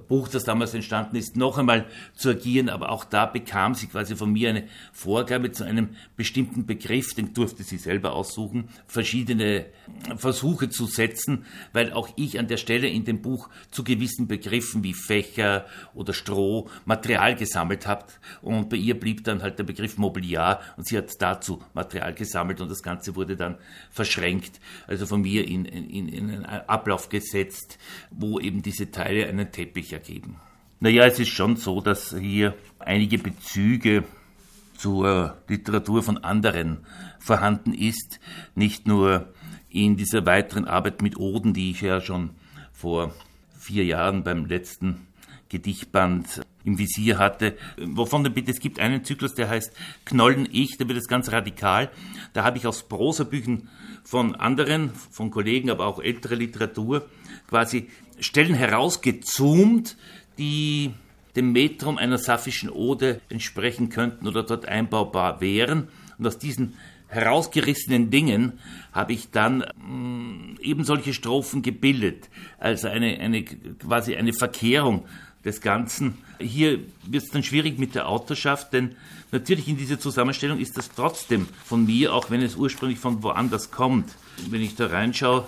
Buch, 0.00 0.28
das 0.28 0.44
damals 0.44 0.74
entstanden 0.74 1.16
ist, 1.16 1.36
noch 1.36 1.58
einmal 1.58 1.86
zu 2.14 2.30
agieren, 2.30 2.68
aber 2.68 2.90
auch 2.90 3.04
da 3.04 3.26
bekam 3.26 3.74
sie 3.74 3.86
quasi 3.86 4.16
von 4.16 4.32
mir 4.32 4.50
eine 4.50 4.64
Vorgabe 4.92 5.52
zu 5.52 5.64
einem 5.64 5.90
bestimmten 6.16 6.66
Begriff, 6.66 7.14
den 7.14 7.34
durfte 7.34 7.62
sie 7.62 7.78
selber 7.78 8.12
aussuchen, 8.12 8.68
verschiedene 8.86 9.66
Versuche 10.16 10.68
zu 10.68 10.86
setzen, 10.86 11.46
weil 11.72 11.92
auch 11.92 12.08
ich 12.16 12.38
an 12.38 12.48
der 12.48 12.56
Stelle 12.56 12.88
in 12.88 13.04
dem 13.04 13.22
Buch 13.22 13.48
zu 13.70 13.84
gewissen 13.84 14.26
Begriffen 14.26 14.82
wie 14.82 14.94
Fächer 14.94 15.66
oder 15.94 16.12
Stroh 16.12 16.68
Material 16.84 17.34
gesammelt 17.34 17.86
habe 17.86 18.06
und 18.42 18.68
bei 18.68 18.76
ihr 18.76 18.98
blieb 18.98 19.24
dann 19.24 19.42
halt 19.42 19.58
der 19.58 19.64
Begriff 19.64 19.98
Mobiliar 19.98 20.60
und 20.76 20.86
sie 20.86 20.96
hat 20.98 21.10
dazu 21.18 21.62
Material 21.74 22.14
gesammelt 22.14 22.60
und 22.60 22.70
das 22.70 22.82
Ganze 22.82 23.16
wurde 23.16 23.36
dann 23.36 23.56
verschränkt, 23.90 24.60
also 24.86 25.06
von 25.06 25.22
mir 25.22 25.46
in, 25.46 25.64
in, 25.64 26.08
in 26.08 26.30
einen 26.30 26.44
Ablauf 26.44 27.08
gesetzt, 27.08 27.78
wo 28.10 28.38
eben 28.40 28.62
diese 28.62 28.90
Teile 28.90 29.26
einen 29.26 29.50
Teppich 29.52 29.83
ergeben. 29.92 30.36
Naja, 30.80 31.04
es 31.04 31.18
ist 31.18 31.28
schon 31.28 31.56
so, 31.56 31.80
dass 31.80 32.14
hier 32.18 32.54
einige 32.78 33.18
Bezüge 33.18 34.04
zur 34.76 35.36
Literatur 35.48 36.02
von 36.02 36.18
anderen 36.18 36.78
vorhanden 37.18 37.72
ist, 37.72 38.20
nicht 38.54 38.86
nur 38.86 39.32
in 39.70 39.96
dieser 39.96 40.26
weiteren 40.26 40.66
Arbeit 40.66 41.02
mit 41.02 41.16
Oden, 41.16 41.54
die 41.54 41.70
ich 41.70 41.80
ja 41.80 42.00
schon 42.00 42.30
vor 42.72 43.14
vier 43.58 43.84
Jahren 43.84 44.24
beim 44.24 44.46
letzten 44.46 45.06
Gedichtband 45.48 46.42
im 46.64 46.78
Visier 46.78 47.18
hatte. 47.18 47.56
Wovon 47.78 48.24
denn 48.24 48.34
bitte? 48.34 48.50
Es 48.50 48.60
gibt 48.60 48.78
einen 48.78 49.04
Zyklus, 49.04 49.34
der 49.34 49.48
heißt 49.48 49.72
Knollen 50.04 50.48
Ich, 50.50 50.76
da 50.78 50.88
wird 50.88 50.98
es 50.98 51.08
ganz 51.08 51.30
radikal. 51.30 51.90
Da 52.32 52.44
habe 52.44 52.58
ich 52.58 52.66
aus 52.66 52.88
Prosabüchern 52.88 53.68
von 54.02 54.34
anderen, 54.34 54.90
von 55.10 55.30
Kollegen, 55.30 55.70
aber 55.70 55.86
auch 55.86 56.00
ältere 56.00 56.34
Literatur, 56.34 57.08
quasi 57.48 57.88
Stellen 58.20 58.54
herausgezoomt, 58.54 59.96
die 60.38 60.92
dem 61.36 61.52
Metrum 61.52 61.98
einer 61.98 62.18
saphischen 62.18 62.70
Ode 62.70 63.20
entsprechen 63.28 63.88
könnten 63.88 64.28
oder 64.28 64.42
dort 64.42 64.66
einbaubar 64.66 65.40
wären. 65.40 65.88
Und 66.18 66.26
aus 66.26 66.38
diesen 66.38 66.74
herausgerissenen 67.08 68.10
Dingen 68.10 68.54
habe 68.92 69.12
ich 69.12 69.30
dann 69.30 69.58
mh, 69.58 69.86
mm, 69.86 70.58
eben 70.60 70.84
solche 70.84 71.14
Strophen 71.14 71.62
gebildet. 71.62 72.28
Also 72.58 72.88
eine, 72.88 73.18
eine 73.18 73.44
quasi 73.44 74.16
eine 74.16 74.32
Verkehrung 74.32 75.04
des 75.44 75.60
Ganzen. 75.60 76.18
Hier 76.40 76.80
wird 77.06 77.24
es 77.24 77.30
dann 77.30 77.42
schwierig 77.42 77.78
mit 77.78 77.94
der 77.94 78.08
Autorschaft, 78.08 78.72
denn 78.72 78.96
natürlich 79.30 79.68
in 79.68 79.76
dieser 79.76 80.00
Zusammenstellung 80.00 80.58
ist 80.58 80.76
das 80.76 80.90
trotzdem 80.90 81.46
von 81.64 81.84
mir, 81.84 82.14
auch 82.14 82.30
wenn 82.30 82.42
es 82.42 82.56
ursprünglich 82.56 82.98
von 82.98 83.22
woanders 83.22 83.70
kommt. 83.70 84.10
Wenn 84.48 84.62
ich 84.62 84.74
da 84.74 84.86
reinschaue 84.86 85.46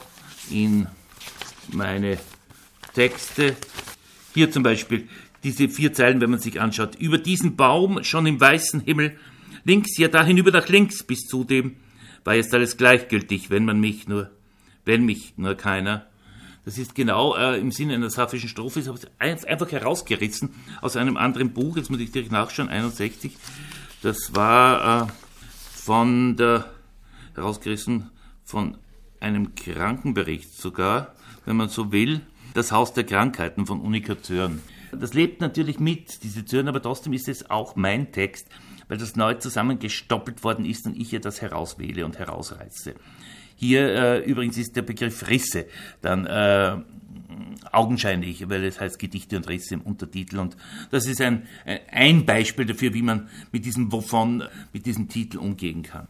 in 0.51 0.87
meine 1.73 2.19
Texte, 2.97 3.55
hier 4.33 4.51
zum 4.51 4.63
Beispiel 4.63 5.07
diese 5.45 5.69
vier 5.69 5.93
Zeilen, 5.93 6.23
wenn 6.23 6.31
man 6.31 6.41
sich 6.41 6.63
anschaut. 6.63 6.95
Über 6.97 7.19
diesen 7.19 7.55
Baum, 7.55 8.03
schon 8.03 8.25
im 8.25 8.41
weißen 8.41 8.81
Himmel, 8.81 9.19
links, 9.65 9.99
ja 9.99 10.09
da 10.09 10.25
hinüber 10.25 10.51
nach 10.51 10.69
links, 10.69 11.03
bis 11.03 11.27
zu 11.27 11.45
dem 11.45 11.77
war 12.25 12.35
jetzt 12.35 12.55
alles 12.55 12.79
gleichgültig, 12.79 13.51
wenn 13.51 13.67
man 13.67 13.79
mich 13.79 14.09
nur, 14.09 14.31
wenn 14.87 15.05
mich 15.05 15.35
nur 15.37 15.55
keiner. 15.55 16.07
Das 16.65 16.79
ist 16.79 16.95
genau 16.95 17.37
äh, 17.37 17.61
im 17.61 17.71
Sinne 17.71 17.95
einer 17.95 18.09
saphischen 18.09 18.49
Strophe, 18.49 18.81
ist 18.81 19.11
einfach 19.21 19.71
herausgerissen 19.71 20.55
aus 20.81 20.97
einem 20.97 21.19
anderen 21.19 21.53
Buch, 21.53 21.77
jetzt 21.77 21.91
muss 21.91 22.01
ich 22.01 22.11
direkt 22.11 22.33
nachschauen, 22.33 22.71
61. 22.71 23.37
Das 24.03 24.35
war 24.35 25.03
äh, 25.03 25.13
von 25.75 26.37
der, 26.37 26.65
herausgerissen 27.35 28.11
von 28.43 28.79
einem 29.21 29.55
Krankenbericht 29.55 30.57
sogar, 30.57 31.15
wenn 31.45 31.57
man 31.57 31.69
so 31.69 31.93
will, 31.93 32.23
das 32.57 32.73
Haus 32.73 32.95
der 32.95 33.05
Krankheiten 33.05 33.67
von 33.67 33.81
Unika 33.81 34.21
Zörn. 34.21 34.63
Das 34.93 35.13
lebt 35.13 35.41
natürlich 35.41 35.79
mit, 35.79 36.23
diese 36.23 36.45
Zörn, 36.45 36.69
aber 36.69 36.81
trotzdem 36.81 37.13
ist 37.13 37.29
es 37.29 37.51
auch 37.51 37.77
mein 37.77 38.13
Text, 38.13 38.49
weil 38.89 38.97
das 38.97 39.15
neu 39.15 39.35
zusammengestoppelt 39.35 40.43
worden 40.43 40.65
ist 40.65 40.87
und 40.87 40.97
ich 40.97 41.11
hier 41.11 41.21
das 41.21 41.43
herauswähle 41.43 42.05
und 42.05 42.19
herausreiße. 42.19 42.95
Hier 43.57 43.89
äh, 43.89 44.19
übrigens 44.21 44.57
ist 44.57 44.75
der 44.75 44.83
Begriff 44.83 45.29
Risse 45.29 45.67
dann 46.01 46.27
äh, 46.27 46.77
augenscheinlich, 47.73 48.49
weil 48.49 48.65
es 48.65 48.81
heißt 48.81 48.99
Gedichte 48.99 49.37
und 49.37 49.49
Risse 49.49 49.75
im 49.75 49.83
Untertitel. 49.83 50.39
Und 50.39 50.57
das 50.91 51.07
ist 51.07 51.21
ein, 51.21 51.47
ein 51.91 52.25
Beispiel 52.25 52.65
dafür, 52.65 52.95
wie 52.95 53.03
man 53.03 53.29
mit 53.53 53.65
diesem 53.65 53.93
Wovon, 53.93 54.45
mit 54.73 54.87
diesem 54.87 55.09
Titel 55.09 55.39
umgehen 55.39 55.83
kann. 55.83 56.09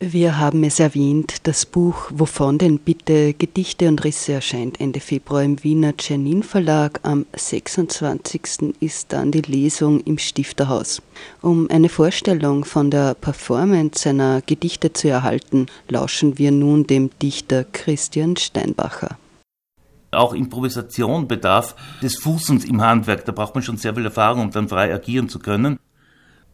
Wir 0.00 0.38
haben 0.38 0.62
es 0.62 0.78
erwähnt, 0.78 1.48
das 1.48 1.66
Buch 1.66 2.12
Wovon 2.14 2.58
denn 2.58 2.78
bitte 2.78 3.34
Gedichte 3.34 3.88
und 3.88 4.04
Risse 4.04 4.34
erscheint 4.34 4.80
Ende 4.80 5.00
Februar 5.00 5.42
im 5.42 5.64
Wiener 5.64 5.96
Czernin 5.96 6.44
Verlag. 6.44 7.00
Am 7.02 7.26
26. 7.34 8.76
ist 8.78 9.12
dann 9.12 9.32
die 9.32 9.42
Lesung 9.42 9.98
im 10.02 10.16
Stifterhaus. 10.18 11.02
Um 11.42 11.68
eine 11.68 11.88
Vorstellung 11.88 12.64
von 12.64 12.92
der 12.92 13.14
Performance 13.14 14.04
seiner 14.04 14.40
Gedichte 14.40 14.92
zu 14.92 15.08
erhalten, 15.08 15.66
lauschen 15.88 16.38
wir 16.38 16.52
nun 16.52 16.86
dem 16.86 17.10
Dichter 17.20 17.64
Christian 17.64 18.36
Steinbacher. 18.36 19.18
Auch 20.12 20.32
Improvisation 20.32 21.26
bedarf 21.26 21.74
des 22.00 22.18
Fußens 22.18 22.64
im 22.66 22.80
Handwerk. 22.82 23.24
Da 23.24 23.32
braucht 23.32 23.56
man 23.56 23.64
schon 23.64 23.78
sehr 23.78 23.96
viel 23.96 24.04
Erfahrung, 24.04 24.42
um 24.42 24.50
dann 24.52 24.68
frei 24.68 24.94
agieren 24.94 25.28
zu 25.28 25.40
können. 25.40 25.80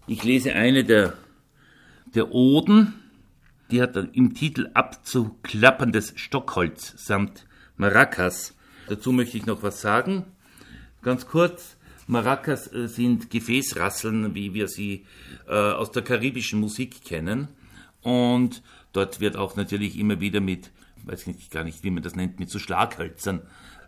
Ich 0.06 0.24
lese 0.24 0.54
eine 0.54 0.82
der, 0.82 1.12
der 2.14 2.32
Oden 2.32 2.94
die 3.70 3.80
hat 3.80 3.96
im 3.96 4.34
Titel 4.34 4.70
Abzuklapperndes 4.74 6.12
Stockholz 6.16 6.94
samt 6.96 7.46
Maracas. 7.76 8.54
Dazu 8.88 9.12
möchte 9.12 9.36
ich 9.36 9.46
noch 9.46 9.62
was 9.62 9.80
sagen. 9.80 10.24
Ganz 11.02 11.26
kurz. 11.26 11.76
Maracas 12.06 12.72
äh, 12.72 12.88
sind 12.88 13.30
Gefäßrasseln, 13.30 14.34
wie 14.34 14.52
wir 14.52 14.68
sie 14.68 15.06
äh, 15.48 15.52
aus 15.52 15.90
der 15.90 16.02
karibischen 16.02 16.60
Musik 16.60 17.02
kennen. 17.04 17.48
Und 18.02 18.62
dort 18.92 19.20
wird 19.20 19.36
auch 19.36 19.56
natürlich 19.56 19.98
immer 19.98 20.20
wieder 20.20 20.40
mit, 20.40 20.70
weiß 21.04 21.26
ich 21.26 21.48
gar 21.48 21.64
nicht, 21.64 21.82
wie 21.82 21.90
man 21.90 22.02
das 22.02 22.14
nennt, 22.14 22.38
mit 22.38 22.50
so 22.50 22.58
Schlaghölzern 22.58 23.42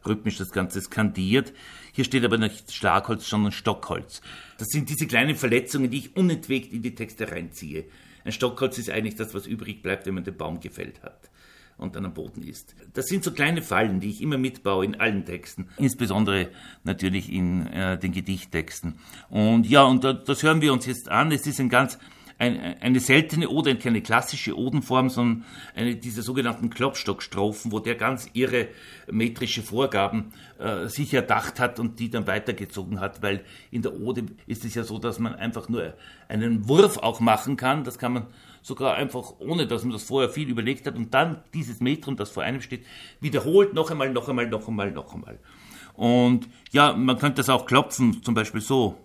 rhythmisch 0.06 0.38
das 0.38 0.52
Ganze 0.52 0.80
skandiert. 0.80 1.52
Hier 1.92 2.04
steht 2.04 2.24
aber 2.24 2.38
nicht 2.38 2.72
Schlagholz, 2.72 3.28
sondern 3.28 3.52
Stockholz. 3.52 4.22
Das 4.58 4.68
sind 4.68 4.88
diese 4.88 5.06
kleinen 5.06 5.36
Verletzungen, 5.36 5.90
die 5.90 5.98
ich 5.98 6.16
unentwegt 6.16 6.72
in 6.72 6.82
die 6.82 6.94
Texte 6.94 7.30
reinziehe. 7.30 7.84
Ein 8.26 8.32
Stockholz 8.32 8.76
ist 8.76 8.90
eigentlich 8.90 9.14
das, 9.14 9.34
was 9.34 9.46
übrig 9.46 9.82
bleibt, 9.82 10.06
wenn 10.06 10.14
man 10.14 10.24
den 10.24 10.36
Baum 10.36 10.60
gefällt 10.60 11.02
hat 11.02 11.30
und 11.78 11.94
dann 11.94 12.04
am 12.04 12.14
Boden 12.14 12.42
ist. 12.42 12.74
Das 12.94 13.06
sind 13.06 13.22
so 13.22 13.30
kleine 13.30 13.62
Fallen, 13.62 14.00
die 14.00 14.10
ich 14.10 14.20
immer 14.20 14.38
mitbaue 14.38 14.84
in 14.84 14.96
allen 14.96 15.24
Texten, 15.24 15.68
insbesondere 15.76 16.48
natürlich 16.84 17.30
in 17.30 17.66
äh, 17.68 17.98
den 17.98 18.12
Gedichttexten. 18.12 18.98
Und 19.28 19.66
ja, 19.66 19.84
und 19.84 20.04
das 20.04 20.42
hören 20.42 20.60
wir 20.60 20.72
uns 20.72 20.86
jetzt 20.86 21.08
an. 21.08 21.30
Es 21.32 21.46
ist 21.46 21.60
ein 21.60 21.68
ganz 21.68 21.98
ein, 22.38 22.80
eine 22.80 23.00
seltene 23.00 23.48
Ode, 23.48 23.76
keine 23.76 24.02
klassische 24.02 24.56
Odenform, 24.56 25.08
sondern 25.08 25.44
eine 25.74 25.96
dieser 25.96 26.22
sogenannten 26.22 26.68
Klopstockstrophen, 26.68 27.72
wo 27.72 27.80
der 27.80 27.94
ganz 27.94 28.28
irre 28.34 28.68
metrische 29.10 29.62
Vorgaben 29.62 30.32
äh, 30.58 30.88
sich 30.88 31.14
erdacht 31.14 31.58
hat 31.60 31.78
und 31.80 31.98
die 31.98 32.10
dann 32.10 32.26
weitergezogen 32.26 33.00
hat, 33.00 33.22
weil 33.22 33.44
in 33.70 33.82
der 33.82 33.94
Ode 33.94 34.26
ist 34.46 34.64
es 34.64 34.74
ja 34.74 34.84
so, 34.84 34.98
dass 34.98 35.18
man 35.18 35.34
einfach 35.34 35.68
nur 35.68 35.94
einen 36.28 36.68
Wurf 36.68 36.98
auch 36.98 37.20
machen 37.20 37.56
kann. 37.56 37.84
Das 37.84 37.98
kann 37.98 38.12
man 38.12 38.26
sogar 38.62 38.94
einfach, 38.96 39.34
ohne 39.38 39.66
dass 39.66 39.84
man 39.84 39.92
das 39.92 40.02
vorher 40.02 40.28
viel 40.28 40.48
überlegt 40.48 40.86
hat 40.86 40.96
und 40.96 41.14
dann 41.14 41.42
dieses 41.54 41.80
Metrum, 41.80 42.16
das 42.16 42.30
vor 42.30 42.42
einem 42.42 42.60
steht, 42.60 42.84
wiederholt 43.20 43.72
noch 43.74 43.90
einmal, 43.90 44.10
noch 44.10 44.28
einmal, 44.28 44.48
noch 44.48 44.68
einmal, 44.68 44.90
noch 44.90 45.14
einmal. 45.14 45.38
Und 45.94 46.48
ja, 46.72 46.92
man 46.92 47.18
könnte 47.18 47.36
das 47.36 47.48
auch 47.48 47.64
klopfen, 47.64 48.22
zum 48.22 48.34
Beispiel 48.34 48.60
so. 48.60 48.98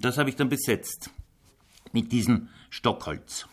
Und 0.00 0.06
das 0.06 0.16
habe 0.16 0.30
ich 0.30 0.36
dann 0.36 0.48
besetzt 0.48 1.10
mit 1.92 2.10
diesem 2.10 2.48
Stockholz. 2.70 3.46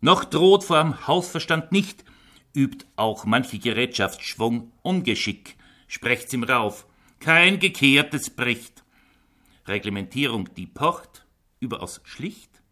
Noch 0.00 0.22
droht 0.22 0.62
vor 0.62 0.80
dem 0.80 1.08
Hausverstand 1.08 1.72
nicht, 1.72 2.04
übt 2.54 2.86
auch 2.94 3.24
manche 3.24 3.58
Gerätschaftsschwung 3.58 4.70
Ungeschick, 4.82 5.56
sprecht's 5.88 6.32
im 6.32 6.44
Rauf, 6.44 6.86
kein 7.18 7.58
Gekehrtes 7.58 8.30
bricht. 8.30 8.84
Reglementierung, 9.66 10.48
die 10.54 10.68
pocht, 10.68 11.26
überaus 11.58 12.00
schlicht. 12.04 12.62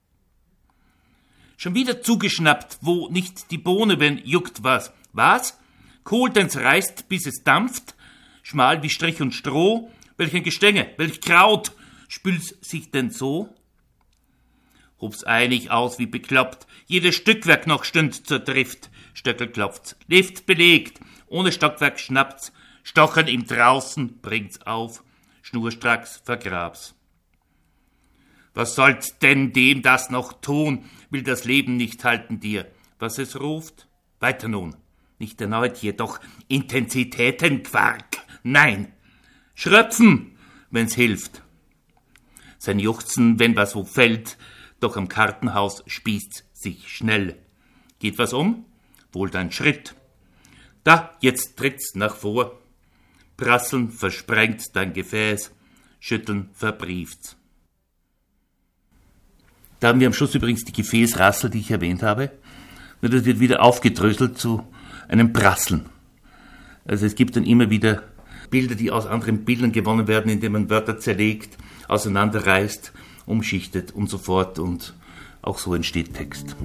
Schon 1.56 1.74
wieder 1.74 2.02
zugeschnappt, 2.02 2.78
wo 2.82 3.08
nicht 3.08 3.50
die 3.50 3.58
Bohne, 3.58 3.98
wenn 3.98 4.18
juckt 4.18 4.62
was. 4.62 4.92
Was? 5.12 5.58
Kohltens 6.04 6.56
reißt, 6.56 7.08
bis 7.08 7.26
es 7.26 7.42
dampft, 7.42 7.96
schmal 8.44 8.84
wie 8.84 8.90
Strich 8.90 9.20
und 9.20 9.32
Stroh, 9.32 9.90
welch 10.16 10.36
ein 10.36 10.44
Gestänge, 10.44 10.94
welch 10.98 11.20
Kraut, 11.20 11.72
Spül's 12.08 12.56
sich 12.60 12.90
denn 12.90 13.10
so? 13.10 13.54
Hub's 15.00 15.22
einig 15.22 15.70
aus 15.70 15.98
wie 15.98 16.06
bekloppt, 16.06 16.66
jedes 16.86 17.14
Stückwerk 17.14 17.66
noch 17.66 17.84
stünd 17.84 18.26
zur 18.26 18.40
Drift. 18.40 18.90
Stöckel 19.14 19.48
klopft's, 19.48 19.96
Lift 20.08 20.46
belegt, 20.46 21.00
ohne 21.28 21.52
Stockwerk 21.52 22.00
schnappt's, 22.00 22.52
Stochern 22.82 23.28
ihm 23.28 23.46
draußen 23.46 24.20
bringt's 24.20 24.62
auf. 24.62 25.04
schnurstracks 25.42 26.22
vergrab's. 26.24 26.94
Was 28.54 28.74
soll's 28.74 29.18
denn 29.18 29.52
dem 29.52 29.82
das 29.82 30.10
noch 30.10 30.32
tun? 30.40 30.86
Will 31.10 31.22
das 31.22 31.44
Leben 31.44 31.76
nicht 31.76 32.02
halten 32.04 32.40
dir, 32.40 32.66
was 32.98 33.18
es 33.18 33.38
ruft? 33.38 33.86
Weiter 34.18 34.48
nun, 34.48 34.74
nicht 35.18 35.40
erneut 35.40 35.78
jedoch 35.78 36.18
Intensitätenquark, 36.48 38.18
nein, 38.42 38.92
Schröpfen, 39.54 40.36
wenn's 40.70 40.94
hilft. 40.94 41.42
Sein 42.58 42.78
Juchzen, 42.78 43.38
wenn 43.38 43.56
was 43.56 43.74
wo 43.74 43.84
fällt, 43.84 44.36
doch 44.80 44.96
am 44.96 45.08
Kartenhaus 45.08 45.82
spießt 45.86 46.44
sich 46.52 46.88
schnell. 46.88 47.36
Geht 47.98 48.18
was 48.18 48.32
um? 48.32 48.64
Wohl 49.12 49.30
dein 49.30 49.50
Schritt. 49.50 49.94
Da, 50.84 51.16
jetzt 51.20 51.56
tritt's 51.56 51.94
nach 51.94 52.16
vor. 52.16 52.60
Prasseln 53.36 53.90
versprengt 53.90 54.64
dein 54.74 54.92
Gefäß, 54.92 55.52
Schütteln 56.00 56.50
verbrieft. 56.52 57.36
Da 59.80 59.88
haben 59.88 60.00
wir 60.00 60.08
am 60.08 60.12
Schluss 60.12 60.34
übrigens 60.34 60.64
die 60.64 60.72
Gefäßrassel, 60.72 61.50
die 61.50 61.60
ich 61.60 61.70
erwähnt 61.70 62.02
habe. 62.02 62.32
Nur 63.00 63.10
das 63.10 63.24
wird 63.24 63.38
wieder 63.38 63.62
aufgedröselt 63.62 64.38
zu 64.38 64.66
einem 65.08 65.32
Prasseln. 65.32 65.86
Also 66.84 67.06
es 67.06 67.14
gibt 67.14 67.36
dann 67.36 67.44
immer 67.44 67.70
wieder 67.70 68.02
Bilder, 68.50 68.74
die 68.74 68.90
aus 68.90 69.06
anderen 69.06 69.44
Bildern 69.44 69.72
gewonnen 69.72 70.08
werden, 70.08 70.30
indem 70.30 70.52
man 70.52 70.70
Wörter 70.70 70.98
zerlegt, 70.98 71.56
auseinanderreißt, 71.88 72.92
umschichtet 73.26 73.92
und 73.92 74.08
so 74.08 74.18
fort. 74.18 74.58
Und 74.58 74.94
auch 75.42 75.58
so 75.58 75.74
entsteht 75.74 76.14
Text. 76.14 76.56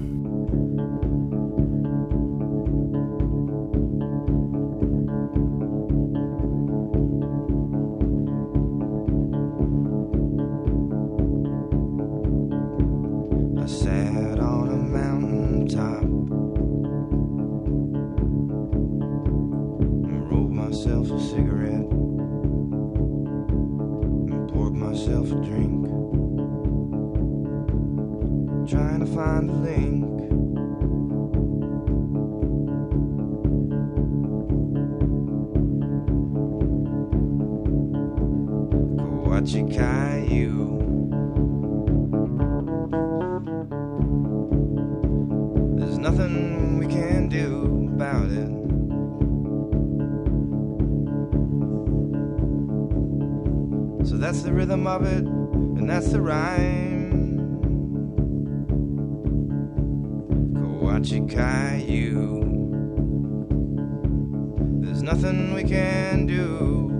Hitachi 61.04 61.20
Caillou. 61.28 62.40
There's 64.80 65.02
nothing 65.02 65.52
we 65.52 65.62
can 65.62 66.24
do. 66.24 66.93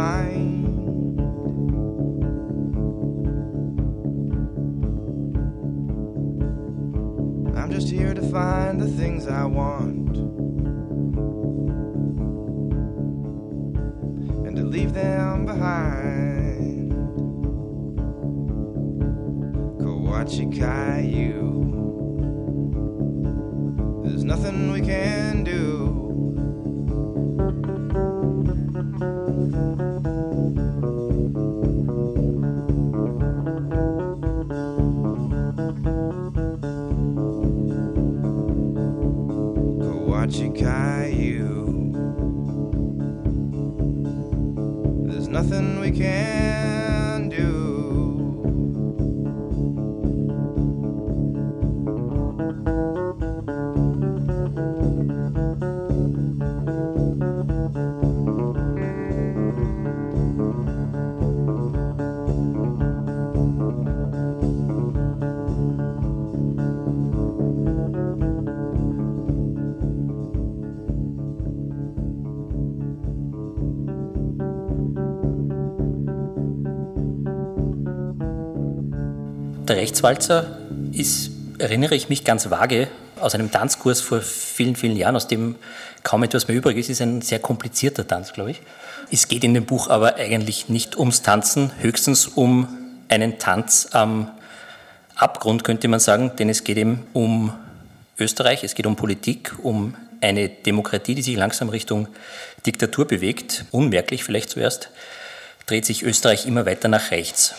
Mind. 0.00 1.20
I'm 7.58 7.70
just 7.70 7.90
here 7.90 8.14
to 8.14 8.22
find 8.22 8.80
the 8.80 8.88
things 8.88 9.26
I 9.28 9.44
want 9.44 10.16
and 14.46 14.56
to 14.56 14.64
leave 14.64 14.92
them 14.94 15.44
behind. 15.44 16.92
Kawachi 19.82 20.46
Caillou. 20.58 21.48
There's 24.04 24.24
nothing 24.24 24.72
we 24.72 24.80
can 24.80 25.44
do. 25.44 26.09
Nothing 45.30 45.78
we 45.78 45.92
can 45.92 46.69
Rechtswalzer 79.80 80.58
ist, 80.92 81.30
erinnere 81.58 81.94
ich 81.94 82.10
mich 82.10 82.24
ganz 82.24 82.50
vage, 82.50 82.88
aus 83.18 83.34
einem 83.34 83.50
Tanzkurs 83.50 84.02
vor 84.02 84.20
vielen, 84.20 84.76
vielen 84.76 84.94
Jahren, 84.94 85.16
aus 85.16 85.26
dem 85.26 85.56
kaum 86.02 86.22
etwas 86.22 86.48
mehr 86.48 86.56
übrig 86.56 86.76
ist, 86.76 86.90
ist 86.90 87.00
ein 87.00 87.22
sehr 87.22 87.38
komplizierter 87.38 88.06
Tanz, 88.06 88.34
glaube 88.34 88.50
ich. 88.50 88.60
Es 89.10 89.26
geht 89.26 89.42
in 89.42 89.54
dem 89.54 89.64
Buch 89.64 89.88
aber 89.88 90.16
eigentlich 90.16 90.68
nicht 90.68 90.98
ums 90.98 91.22
Tanzen, 91.22 91.72
höchstens 91.80 92.26
um 92.26 92.68
einen 93.08 93.38
Tanz 93.38 93.88
am 93.92 94.30
Abgrund, 95.16 95.64
könnte 95.64 95.88
man 95.88 95.98
sagen, 95.98 96.32
denn 96.38 96.50
es 96.50 96.62
geht 96.62 96.76
eben 96.76 97.06
um 97.14 97.54
Österreich, 98.18 98.62
es 98.64 98.74
geht 98.74 98.86
um 98.86 98.96
Politik, 98.96 99.54
um 99.62 99.94
eine 100.20 100.50
Demokratie, 100.50 101.14
die 101.14 101.22
sich 101.22 101.36
langsam 101.36 101.70
Richtung 101.70 102.06
Diktatur 102.66 103.06
bewegt, 103.06 103.64
unmerklich 103.70 104.24
vielleicht 104.24 104.50
zuerst, 104.50 104.90
dreht 105.64 105.86
sich 105.86 106.02
Österreich 106.02 106.44
immer 106.44 106.66
weiter 106.66 106.88
nach 106.88 107.10
rechts. 107.12 107.54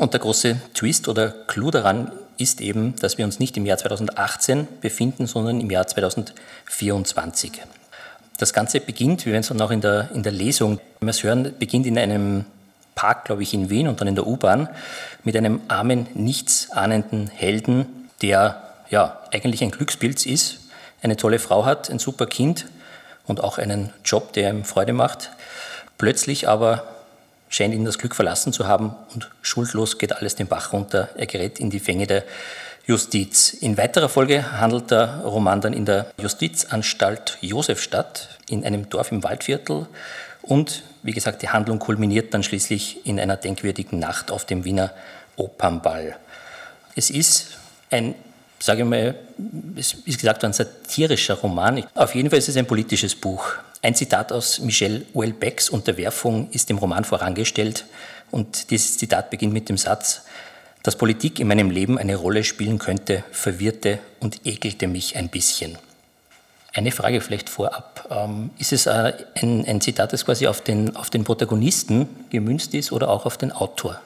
Und 0.00 0.14
der 0.14 0.20
große 0.20 0.56
Twist 0.72 1.08
oder 1.08 1.28
Clou 1.46 1.70
daran 1.70 2.10
ist 2.38 2.62
eben, 2.62 2.96
dass 2.96 3.18
wir 3.18 3.26
uns 3.26 3.38
nicht 3.38 3.58
im 3.58 3.66
Jahr 3.66 3.76
2018 3.76 4.66
befinden, 4.80 5.26
sondern 5.26 5.60
im 5.60 5.70
Jahr 5.70 5.86
2024. 5.86 7.60
Das 8.38 8.54
Ganze 8.54 8.80
beginnt, 8.80 9.26
wir 9.26 9.34
es 9.38 9.48
dann 9.48 9.60
auch 9.60 9.70
in 9.70 9.82
der, 9.82 10.08
in 10.14 10.22
der 10.22 10.32
Lesung 10.32 10.80
es 11.06 11.22
hören, 11.22 11.52
beginnt 11.58 11.84
in 11.84 11.98
einem 11.98 12.46
Park, 12.94 13.26
glaube 13.26 13.42
ich, 13.42 13.52
in 13.52 13.68
Wien 13.68 13.88
und 13.88 14.00
dann 14.00 14.08
in 14.08 14.14
der 14.14 14.26
U-Bahn 14.26 14.70
mit 15.22 15.36
einem 15.36 15.60
armen, 15.68 16.06
nichtsahnenden 16.14 17.28
Helden, 17.28 18.08
der 18.22 18.62
ja 18.88 19.20
eigentlich 19.32 19.62
ein 19.62 19.70
Glückspilz 19.70 20.24
ist, 20.24 20.60
eine 21.02 21.18
tolle 21.18 21.38
Frau 21.38 21.66
hat, 21.66 21.90
ein 21.90 21.98
super 21.98 22.24
Kind 22.24 22.64
und 23.26 23.44
auch 23.44 23.58
einen 23.58 23.92
Job, 24.02 24.32
der 24.32 24.48
ihm 24.48 24.64
Freude 24.64 24.94
macht. 24.94 25.28
Plötzlich 25.98 26.48
aber 26.48 26.99
scheint 27.50 27.74
ihn 27.74 27.84
das 27.84 27.98
Glück 27.98 28.14
verlassen 28.14 28.54
zu 28.54 28.66
haben 28.66 28.94
und 29.12 29.28
schuldlos 29.42 29.98
geht 29.98 30.14
alles 30.14 30.36
den 30.36 30.46
Bach 30.46 30.72
runter. 30.72 31.10
Er 31.16 31.26
gerät 31.26 31.58
in 31.60 31.68
die 31.68 31.80
Fänge 31.80 32.06
der 32.06 32.24
Justiz. 32.86 33.52
In 33.52 33.76
weiterer 33.76 34.08
Folge 34.08 34.58
handelt 34.58 34.90
der 34.90 35.20
Roman 35.24 35.60
dann 35.60 35.74
in 35.74 35.84
der 35.84 36.06
Justizanstalt 36.20 37.36
Josefstadt 37.42 38.38
in 38.48 38.64
einem 38.64 38.88
Dorf 38.88 39.12
im 39.12 39.22
Waldviertel 39.22 39.86
und 40.42 40.84
wie 41.02 41.12
gesagt, 41.12 41.42
die 41.42 41.48
Handlung 41.48 41.78
kulminiert 41.78 42.32
dann 42.34 42.42
schließlich 42.42 43.06
in 43.06 43.18
einer 43.20 43.36
denkwürdigen 43.36 43.98
Nacht 43.98 44.30
auf 44.30 44.44
dem 44.44 44.64
Wiener 44.64 44.92
Opernball. 45.36 46.16
Es 46.94 47.10
ist 47.10 47.58
ein, 47.90 48.14
sage 48.58 48.82
ich 48.82 48.88
mal, 48.88 49.14
es 49.76 49.94
ist 50.04 50.18
gesagt, 50.18 50.44
ein 50.44 50.52
satirischer 50.52 51.34
Roman. 51.34 51.84
Auf 51.94 52.14
jeden 52.14 52.30
Fall 52.30 52.38
ist 52.38 52.48
es 52.48 52.56
ein 52.56 52.66
politisches 52.66 53.14
Buch. 53.14 53.54
Ein 53.82 53.94
Zitat 53.94 54.30
aus 54.30 54.58
Michel 54.60 55.06
Houellebecqs 55.14 55.70
Unterwerfung 55.70 56.50
ist 56.50 56.68
dem 56.68 56.76
Roman 56.76 57.04
vorangestellt 57.04 57.86
und 58.30 58.70
dieses 58.70 58.98
Zitat 58.98 59.30
beginnt 59.30 59.54
mit 59.54 59.70
dem 59.70 59.78
Satz, 59.78 60.22
dass 60.82 60.96
Politik 60.96 61.40
in 61.40 61.48
meinem 61.48 61.70
Leben 61.70 61.98
eine 61.98 62.16
Rolle 62.16 62.44
spielen 62.44 62.78
könnte, 62.78 63.24
verwirrte 63.32 63.98
und 64.20 64.46
ekelte 64.46 64.86
mich 64.86 65.16
ein 65.16 65.30
bisschen. 65.30 65.78
Eine 66.74 66.92
Frage 66.92 67.22
vielleicht 67.22 67.48
vorab. 67.48 68.06
Ähm, 68.10 68.50
ist 68.58 68.72
es 68.72 68.86
ein, 68.86 69.64
ein 69.66 69.80
Zitat, 69.80 70.12
das 70.12 70.26
quasi 70.26 70.46
auf 70.46 70.60
den, 70.60 70.94
auf 70.94 71.08
den 71.08 71.24
Protagonisten 71.24 72.26
gemünzt 72.28 72.74
ist 72.74 72.92
oder 72.92 73.08
auch 73.08 73.24
auf 73.24 73.38
den 73.38 73.50
Autor? 73.50 73.98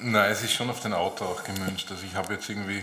Nein, 0.00 0.32
es 0.32 0.42
ist 0.42 0.52
schon 0.52 0.70
auf 0.70 0.80
den 0.80 0.94
Autor 0.94 1.28
auch 1.28 1.44
gemünzt. 1.44 1.90
Also 1.90 2.02
ich 2.04 2.14
habe 2.14 2.34
jetzt 2.34 2.48
irgendwie, 2.48 2.82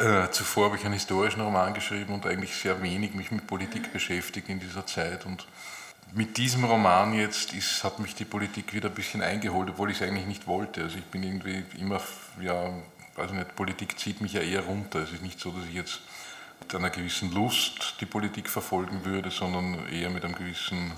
äh, 0.00 0.30
zuvor 0.30 0.66
habe 0.66 0.76
ich 0.76 0.84
einen 0.84 0.94
historischen 0.94 1.42
Roman 1.42 1.74
geschrieben 1.74 2.14
und 2.14 2.26
eigentlich 2.26 2.54
sehr 2.54 2.82
wenig 2.82 3.14
mich 3.14 3.30
mit 3.30 3.46
Politik 3.46 3.92
beschäftigt 3.92 4.48
in 4.48 4.58
dieser 4.58 4.86
Zeit. 4.86 5.26
Und 5.26 5.46
mit 6.12 6.38
diesem 6.38 6.64
Roman 6.64 7.12
jetzt 7.12 7.52
ist, 7.52 7.84
hat 7.84 7.98
mich 7.98 8.14
die 8.14 8.24
Politik 8.24 8.72
wieder 8.72 8.88
ein 8.88 8.94
bisschen 8.94 9.22
eingeholt, 9.22 9.70
obwohl 9.70 9.90
ich 9.90 10.00
es 10.00 10.08
eigentlich 10.08 10.26
nicht 10.26 10.46
wollte. 10.46 10.82
Also 10.82 10.96
ich 10.98 11.04
bin 11.04 11.22
irgendwie 11.22 11.62
immer, 11.78 12.00
ja, 12.40 12.72
weiß 13.16 13.32
nicht, 13.32 13.54
Politik 13.54 13.98
zieht 13.98 14.20
mich 14.20 14.32
ja 14.32 14.40
eher 14.40 14.62
runter. 14.62 15.00
Es 15.00 15.12
ist 15.12 15.22
nicht 15.22 15.38
so, 15.38 15.50
dass 15.50 15.66
ich 15.66 15.74
jetzt 15.74 16.00
mit 16.60 16.74
einer 16.74 16.90
gewissen 16.90 17.32
Lust 17.32 17.96
die 18.00 18.06
Politik 18.06 18.48
verfolgen 18.48 19.04
würde, 19.04 19.30
sondern 19.30 19.86
eher 19.88 20.10
mit 20.10 20.24
einem 20.24 20.34
gewissen 20.34 20.92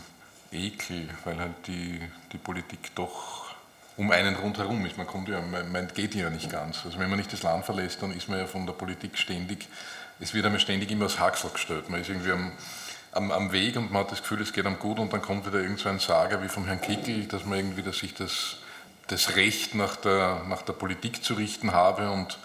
Ekel, 0.52 1.08
weil 1.24 1.38
halt 1.38 1.66
die, 1.66 2.00
die 2.32 2.38
Politik 2.38 2.94
doch 2.94 3.51
um 3.96 4.10
einen 4.10 4.34
rundherum 4.36 4.84
ist. 4.86 4.96
Man 4.96 5.06
kommt 5.06 5.28
ja, 5.28 5.40
man 5.40 5.88
geht 5.88 6.14
ja 6.14 6.30
nicht 6.30 6.50
ganz. 6.50 6.84
Also 6.84 6.98
wenn 6.98 7.10
man 7.10 7.18
nicht 7.18 7.32
das 7.32 7.42
Land 7.42 7.64
verlässt, 7.64 8.02
dann 8.02 8.12
ist 8.12 8.28
man 8.28 8.38
ja 8.38 8.46
von 8.46 8.66
der 8.66 8.72
Politik 8.72 9.18
ständig, 9.18 9.68
es 10.20 10.34
wird 10.34 10.46
einem 10.46 10.58
ständig 10.58 10.90
immer 10.90 11.04
das 11.04 11.18
Haxel 11.18 11.50
gestellt. 11.50 11.90
Man 11.90 12.00
ist 12.00 12.08
irgendwie 12.08 12.32
am, 12.32 12.52
am, 13.12 13.30
am, 13.30 13.52
Weg 13.52 13.76
und 13.76 13.90
man 13.90 14.04
hat 14.04 14.12
das 14.12 14.20
Gefühl, 14.22 14.40
es 14.40 14.52
geht 14.52 14.66
einem 14.66 14.78
gut 14.78 14.98
und 14.98 15.12
dann 15.12 15.20
kommt 15.20 15.46
wieder 15.46 15.60
irgend 15.60 15.80
so 15.80 15.88
ein 15.88 15.98
Sager 15.98 16.42
wie 16.42 16.48
vom 16.48 16.64
Herrn 16.66 16.80
Kickel, 16.80 17.26
dass 17.26 17.44
man 17.44 17.58
irgendwie 17.58 17.82
dass 17.82 17.98
sich 17.98 18.14
das, 18.14 18.58
das 19.08 19.36
Recht 19.36 19.74
nach 19.74 19.96
der, 19.96 20.44
nach 20.48 20.62
der 20.62 20.74
Politik 20.74 21.24
zu 21.24 21.34
richten 21.34 21.72
habe 21.72 22.10
und 22.10 22.38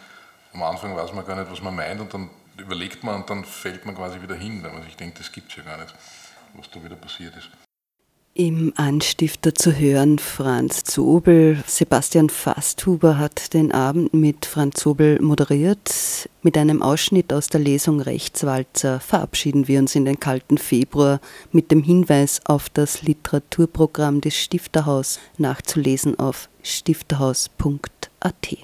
am 0.53 0.63
Anfang 0.63 0.95
weiß 0.95 1.13
man 1.13 1.25
gar 1.25 1.35
nicht, 1.35 1.51
was 1.51 1.61
man 1.61 1.75
meint 1.75 2.01
und 2.01 2.13
dann 2.13 2.29
überlegt 2.57 3.03
man 3.03 3.15
und 3.15 3.29
dann 3.29 3.45
fällt 3.45 3.85
man 3.85 3.95
quasi 3.95 4.21
wieder 4.21 4.35
hin, 4.35 4.63
weil 4.63 4.71
man 4.71 4.83
sich 4.83 4.95
denkt, 4.95 5.19
das 5.19 5.31
gibt 5.31 5.51
es 5.51 5.57
ja 5.57 5.63
gar 5.63 5.77
nicht, 5.77 5.93
was 6.53 6.69
da 6.71 6.83
wieder 6.83 6.95
passiert 6.95 7.35
ist. 7.35 7.49
Im 8.37 8.71
Anstifter 8.75 9.55
zu 9.55 9.75
hören 9.75 10.19
Franz 10.19 10.83
Zobel. 10.83 11.63
Sebastian 11.65 12.29
Fasthuber 12.29 13.17
hat 13.17 13.55
den 13.55 13.71
Abend 13.71 14.13
mit 14.13 14.45
Franz 14.45 14.75
Zobel 14.75 15.19
moderiert. 15.19 16.29
Mit 16.43 16.55
einem 16.55 16.83
Ausschnitt 16.83 17.33
aus 17.33 17.47
der 17.47 17.61
Lesung 17.61 17.99
Rechtswalzer 17.99 18.99
verabschieden 18.99 19.67
wir 19.67 19.79
uns 19.79 19.95
in 19.95 20.05
den 20.05 20.19
kalten 20.19 20.59
Februar 20.59 21.19
mit 21.51 21.71
dem 21.71 21.81
Hinweis 21.81 22.39
auf 22.45 22.69
das 22.69 23.01
Literaturprogramm 23.01 24.21
des 24.21 24.35
Stifterhaus 24.35 25.19
nachzulesen 25.39 26.19
auf 26.19 26.47
stifterhaus.at. 26.61 28.57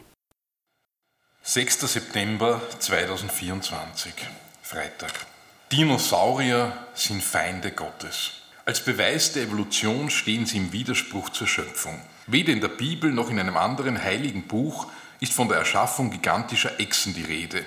6. 1.42 1.80
September 1.80 2.62
2024, 2.78 4.14
Freitag. 4.62 5.26
Dinosaurier 5.72 6.78
sind 6.94 7.24
Feinde 7.24 7.72
Gottes. 7.72 8.43
Als 8.66 8.80
Beweis 8.80 9.34
der 9.34 9.44
Evolution 9.44 10.10
stehen 10.10 10.46
sie 10.46 10.56
im 10.56 10.72
Widerspruch 10.72 11.30
zur 11.32 11.48
Schöpfung. 11.48 12.00
Weder 12.28 12.54
in 12.54 12.62
der 12.62 12.70
Bibel 12.70 13.12
noch 13.12 13.30
in 13.30 13.38
einem 13.38 13.58
anderen 13.58 14.02
heiligen 14.02 14.44
Buch 14.44 14.88
ist 15.20 15.34
von 15.34 15.50
der 15.50 15.58
Erschaffung 15.58 16.12
gigantischer 16.12 16.80
Echsen 16.80 17.14
die 17.14 17.24
Rede. 17.24 17.66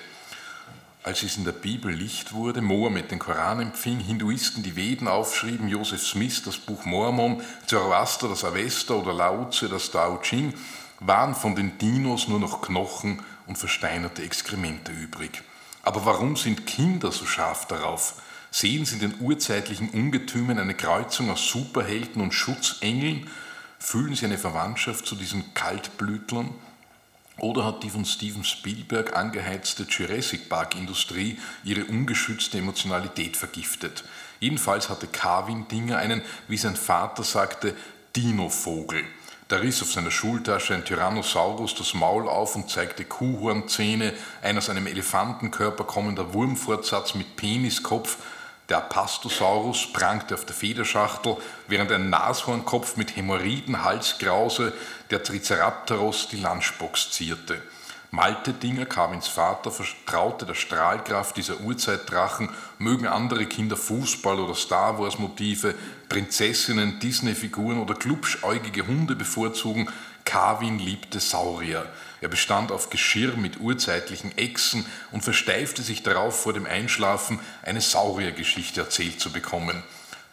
Als 1.03 1.21
es 1.21 1.37
in 1.37 1.45
der 1.45 1.51
Bibel 1.51 1.93
Licht 1.93 2.33
wurde, 2.33 2.63
Mohammed 2.63 3.11
den 3.11 3.19
Koran 3.19 3.59
empfing, 3.59 3.99
Hinduisten 3.99 4.63
die 4.63 4.75
Veden 4.75 5.07
aufschrieben, 5.07 5.67
Joseph 5.67 6.01
Smith 6.01 6.41
das 6.43 6.57
Buch 6.57 6.83
Mormon, 6.85 7.43
Zoroaster 7.67 8.27
das 8.27 8.43
Avesta 8.43 8.95
oder 8.95 9.13
Lao 9.13 9.51
Tse 9.51 9.69
das 9.69 9.91
Tao 9.91 10.17
Ching, 10.23 10.55
waren 10.99 11.35
von 11.35 11.55
den 11.55 11.77
Dinos 11.77 12.27
nur 12.27 12.39
noch 12.39 12.63
Knochen 12.63 13.21
und 13.45 13.59
versteinerte 13.59 14.23
Exkremente 14.23 14.91
übrig. 14.91 15.43
Aber 15.83 16.05
warum 16.05 16.35
sind 16.35 16.65
Kinder 16.65 17.11
so 17.11 17.27
scharf 17.27 17.67
darauf? 17.67 18.15
Sehen 18.51 18.85
Sie 18.85 18.95
in 18.95 19.01
den 19.01 19.19
urzeitlichen 19.19 19.89
Ungetümen 19.89 20.57
eine 20.57 20.73
Kreuzung 20.73 21.29
aus 21.29 21.47
Superhelden 21.47 22.21
und 22.21 22.33
Schutzengeln? 22.33 23.29
Fühlen 23.79 24.15
Sie 24.15 24.25
eine 24.25 24.37
Verwandtschaft 24.37 25.05
zu 25.05 25.15
diesen 25.15 25.53
Kaltblütlern? 25.53 26.53
Oder 27.39 27.65
hat 27.65 27.83
die 27.83 27.89
von 27.89 28.05
Steven 28.05 28.43
Spielberg 28.43 29.15
angeheizte 29.15 29.83
Jurassic 29.83 30.49
Park-Industrie 30.49 31.37
ihre 31.63 31.85
ungeschützte 31.85 32.57
Emotionalität 32.57 33.37
vergiftet? 33.37 34.03
Jedenfalls 34.39 34.89
hatte 34.89 35.07
Carvin 35.07 35.67
Dinger 35.67 35.97
einen, 35.97 36.21
wie 36.47 36.57
sein 36.57 36.75
Vater 36.75 37.23
sagte, 37.23 37.75
Dino-Vogel. 38.15 39.03
Da 39.49 39.57
riss 39.57 39.81
auf 39.81 39.91
seiner 39.91 40.11
Schultasche 40.11 40.73
ein 40.73 40.83
Tyrannosaurus 40.83 41.75
das 41.75 41.93
Maul 41.93 42.27
auf 42.27 42.55
und 42.55 42.69
zeigte 42.69 43.05
Kuhhornzähne, 43.05 44.13
ein 44.41 44.57
aus 44.57 44.69
einem 44.69 44.87
Elefantenkörper 44.87 45.85
kommender 45.85 46.33
Wurmfortsatz 46.33 47.13
mit 47.13 47.35
Peniskopf 47.35 48.17
der 48.69 48.77
Apastosaurus 48.77 49.93
prangte 49.93 50.35
auf 50.35 50.45
der 50.45 50.55
Federschachtel, 50.55 51.37
während 51.67 51.91
ein 51.91 52.09
Nashornkopf 52.09 52.97
mit 52.97 53.15
Hämorrhoidenhalskrause 53.15 54.73
der 55.09 55.23
Triceratops 55.23 56.27
die 56.27 56.37
Lunchbox 56.37 57.11
zierte. 57.11 57.61
Malte 58.11 58.53
Dinger, 58.53 58.85
Carvins 58.85 59.27
Vater, 59.27 59.69
vertraute 59.69 60.45
der 60.45 60.53
Strahlkraft 60.53 61.35
dieser 61.35 61.59
Urzeitdrachen, 61.59 62.49
mögen 62.77 63.05
andere 63.05 63.45
Kinder 63.45 63.75
Fußball- 63.75 64.39
oder 64.39 64.55
Star 64.55 64.97
Wars-Motive, 64.97 65.75
Prinzessinnen, 66.07 66.99
Disney-Figuren 66.99 67.79
oder 67.79 67.95
klubschäugige 67.95 68.87
Hunde 68.87 69.15
bevorzugen, 69.15 69.89
Carvin 70.23 70.79
liebte 70.79 71.19
Saurier. 71.19 71.85
Er 72.21 72.29
bestand 72.29 72.71
auf 72.71 72.89
Geschirr 72.89 73.37
mit 73.37 73.59
urzeitlichen 73.59 74.37
Echsen 74.37 74.85
und 75.11 75.23
versteifte 75.23 75.81
sich 75.83 76.03
darauf, 76.03 76.41
vor 76.41 76.53
dem 76.53 76.65
Einschlafen 76.65 77.39
eine 77.63 77.81
Sauriergeschichte 77.81 78.81
erzählt 78.81 79.19
zu 79.19 79.31
bekommen. 79.31 79.83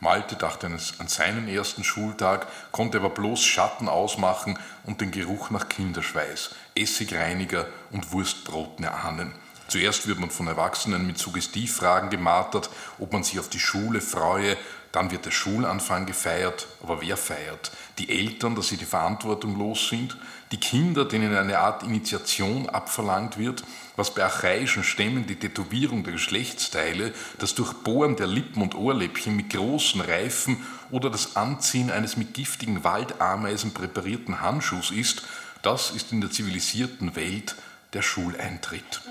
Malte 0.01 0.37
dachte 0.37 0.66
an 0.66 1.09
seinen 1.09 1.49
ersten 1.49 1.85
Schultag, 1.85 2.47
konnte 2.73 2.99
aber 2.99 3.11
bloß 3.11 3.42
Schatten 3.42 3.88
ausmachen 3.88 4.59
und 4.85 5.01
den 5.01 5.11
Geruch 5.11 5.51
nach 5.51 5.68
Kinderschweiß, 5.68 6.51
Essigreiniger 6.75 7.66
und 7.90 8.12
Wurstbroten 8.12 8.85
erahnen. 8.85 9.33
Zuerst 9.68 10.07
wird 10.07 10.20
man 10.20 10.31
von 10.31 10.47
Erwachsenen 10.47 11.07
mit 11.07 11.18
Suggestivfragen 11.18 12.11
gemartert, 12.11 12.68
ob 12.99 13.12
man 13.12 13.25
sich 13.25 13.38
auf 13.38 13.49
die 13.49 13.59
Schule 13.59 14.01
freue, 14.01 14.57
dann 14.92 15.11
wird 15.11 15.25
der 15.25 15.33
Schulanfang 15.33 16.07
gefeiert, 16.07 16.68
aber 16.83 17.01
wer 17.01 17.16
feiert? 17.16 17.73
Die 17.99 18.11
Eltern, 18.11 18.55
dass 18.55 18.68
sie 18.68 18.77
die 18.77 18.85
Verantwortung 18.85 19.59
los 19.59 19.88
sind, 19.88 20.16
die 20.52 20.59
Kinder, 20.59 21.04
denen 21.04 21.35
eine 21.37 21.59
Art 21.59 21.83
Initiation 21.83 22.68
abverlangt 22.68 23.38
wird, 23.38 23.64
was 23.96 24.14
bei 24.14 24.22
archaischen 24.22 24.85
Stämmen 24.85 25.26
die 25.26 25.37
Tätowierung 25.37 26.04
der 26.04 26.12
Geschlechtsteile, 26.12 27.12
das 27.38 27.54
Durchbohren 27.54 28.16
der 28.16 28.26
Lippen 28.26 28.62
und 28.62 28.74
Ohrläppchen 28.74 29.37
mit 29.37 29.50
großen 29.50 30.00
Reifen 30.00 30.64
oder 30.90 31.11
das 31.11 31.37
Anziehen 31.37 31.90
eines 31.90 32.16
mit 32.16 32.35
giftigen 32.35 32.85
Waldameisen 32.85 33.72
präparierten 33.72 34.40
Handschuhs 34.40 34.90
ist, 34.90 35.22
das 35.62 35.90
ist 35.90 36.12
in 36.12 36.20
der 36.20 36.30
zivilisierten 36.30 37.16
Welt 37.16 37.54
der 37.94 38.02
Schuleintritt. 38.02 39.02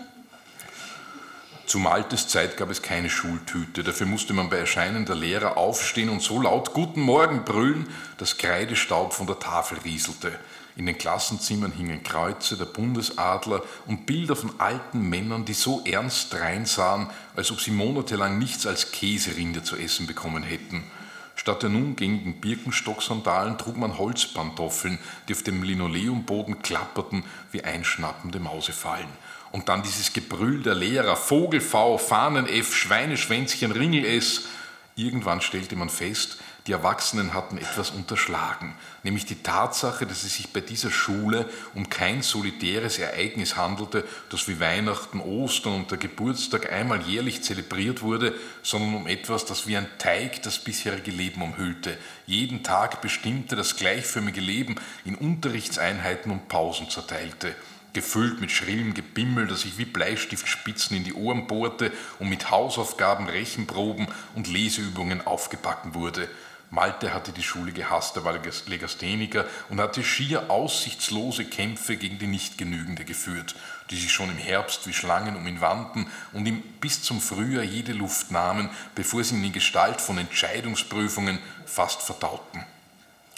Zu 1.65 1.79
Maltes 1.79 2.27
Zeit 2.27 2.57
gab 2.57 2.69
es 2.69 2.81
keine 2.81 3.09
Schultüte. 3.09 3.83
Dafür 3.83 4.05
musste 4.05 4.33
man 4.33 4.49
bei 4.49 4.57
Erscheinen 4.57 5.05
der 5.05 5.15
Lehrer 5.15 5.57
aufstehen 5.57 6.09
und 6.09 6.21
so 6.21 6.41
laut 6.41 6.73
Guten 6.73 7.01
Morgen 7.01 7.45
brüllen, 7.45 7.87
dass 8.17 8.37
Kreidestaub 8.37 9.13
von 9.13 9.27
der 9.27 9.39
Tafel 9.39 9.79
rieselte. 9.79 10.37
In 10.75 10.87
den 10.87 10.97
Klassenzimmern 10.97 11.71
hingen 11.71 12.01
Kreuze, 12.01 12.57
der 12.57 12.65
Bundesadler 12.65 13.61
und 13.85 14.05
Bilder 14.05 14.35
von 14.35 14.59
alten 14.59 15.07
Männern, 15.07 15.45
die 15.45 15.53
so 15.53 15.81
ernst 15.85 16.33
reinsahen, 16.33 17.09
als 17.35 17.51
ob 17.51 17.61
sie 17.61 17.71
monatelang 17.71 18.39
nichts 18.39 18.65
als 18.65 18.91
Käserinde 18.91 19.63
zu 19.63 19.75
essen 19.75 20.07
bekommen 20.07 20.41
hätten. 20.41 20.83
Statt 21.35 21.63
der 21.63 21.69
nun 21.69 21.95
gängigen 21.95 22.39
Birkenstocksandalen 22.39 23.57
trug 23.57 23.77
man 23.77 23.97
Holzpantoffeln, 23.97 24.99
die 25.27 25.33
auf 25.33 25.43
dem 25.43 25.63
Linoleumboden 25.63 26.61
klapperten 26.61 27.23
wie 27.51 27.63
einschnappende 27.63 28.39
Mausefallen. 28.39 29.09
Und 29.51 29.69
dann 29.69 29.83
dieses 29.83 30.13
Gebrüll 30.13 30.63
der 30.63 30.75
Lehrer, 30.75 31.15
Vogelfau, 31.15 31.97
Fahnen-F, 31.97 32.75
Schweineschwänzchen, 32.75 33.71
Ringel-S. 33.71 34.45
Irgendwann 34.95 35.41
stellte 35.41 35.75
man 35.75 35.89
fest, 35.89 36.37
Die 36.65 36.71
Erwachsenen 36.71 37.33
hatten 37.33 37.57
etwas 37.57 37.89
unterschlagen, 37.89 38.73
nämlich 39.03 39.25
die 39.25 39.43
Tatsache, 39.43 40.05
dass 40.05 40.23
es 40.23 40.35
sich 40.35 40.53
bei 40.53 40.61
dieser 40.61 40.91
Schule 40.91 41.49
um 41.73 41.89
kein 41.89 42.21
solitäres 42.21 42.99
Ereignis 42.99 43.57
handelte, 43.57 44.05
das 44.29 44.47
wie 44.47 44.61
Weihnachten, 44.61 45.19
Ostern 45.19 45.75
und 45.75 45.91
der 45.91 45.97
Geburtstag 45.97 46.71
einmal 46.71 47.01
jährlich 47.01 47.43
zelebriert 47.43 48.01
wurde, 48.01 48.33
sondern 48.61 48.95
um 48.95 49.07
etwas, 49.07 49.43
das 49.43 49.67
wie 49.67 49.75
ein 49.75 49.89
Teig 49.97 50.41
das 50.43 50.57
bisherige 50.57 51.11
Leben 51.11 51.41
umhüllte, 51.41 51.97
jeden 52.27 52.63
Tag 52.63 53.01
bestimmte, 53.01 53.57
das 53.57 53.75
gleichförmige 53.75 54.39
Leben 54.39 54.75
in 55.03 55.15
Unterrichtseinheiten 55.15 56.31
und 56.31 56.47
Pausen 56.47 56.89
zerteilte 56.89 57.55
gefüllt 57.91 58.41
mit 58.41 58.51
schrillem 58.51 58.95
Gebimmel, 58.95 59.45
das 59.45 59.61
sich 59.61 59.77
wie 59.77 59.85
Bleistiftspitzen 59.85 60.97
in 60.97 61.03
die 61.03 61.13
Ohren 61.13 61.45
bohrte 61.45 61.91
und 62.17 62.27
mit 62.27 62.49
Hausaufgaben, 62.49 63.29
Rechenproben 63.29 64.07
und 64.33 64.47
Leseübungen 64.47 65.25
aufgebacken 65.27 65.93
wurde. 65.93 66.27
Malte 66.73 67.13
hatte 67.13 67.31
die 67.31 67.43
Schule 67.43 67.71
gehasst, 67.71 68.15
er 68.15 68.25
war 68.25 68.33
Legastheniker 68.33 69.45
und 69.69 69.79
hatte 69.79 70.03
schier 70.03 70.49
aussichtslose 70.49 71.45
Kämpfe 71.45 71.97
gegen 71.97 72.17
die 72.17 72.25
Nichtgenügende 72.25 73.05
geführt, 73.05 73.53
die 73.91 73.95
sich 73.95 74.11
schon 74.11 74.31
im 74.31 74.37
Herbst 74.37 74.87
wie 74.87 74.93
Schlangen 74.93 75.35
um 75.35 75.45
ihn 75.45 75.61
wandten 75.61 76.07
und 76.31 76.47
ihm 76.47 76.63
bis 76.81 77.03
zum 77.03 77.21
Frühjahr 77.21 77.63
jede 77.63 77.93
Luft 77.93 78.31
nahmen, 78.31 78.71
bevor 78.95 79.23
sie 79.23 79.35
ihn 79.35 79.43
in 79.43 79.53
Gestalt 79.53 80.01
von 80.01 80.17
Entscheidungsprüfungen 80.17 81.37
fast 81.67 82.01
verdauten. 82.01 82.65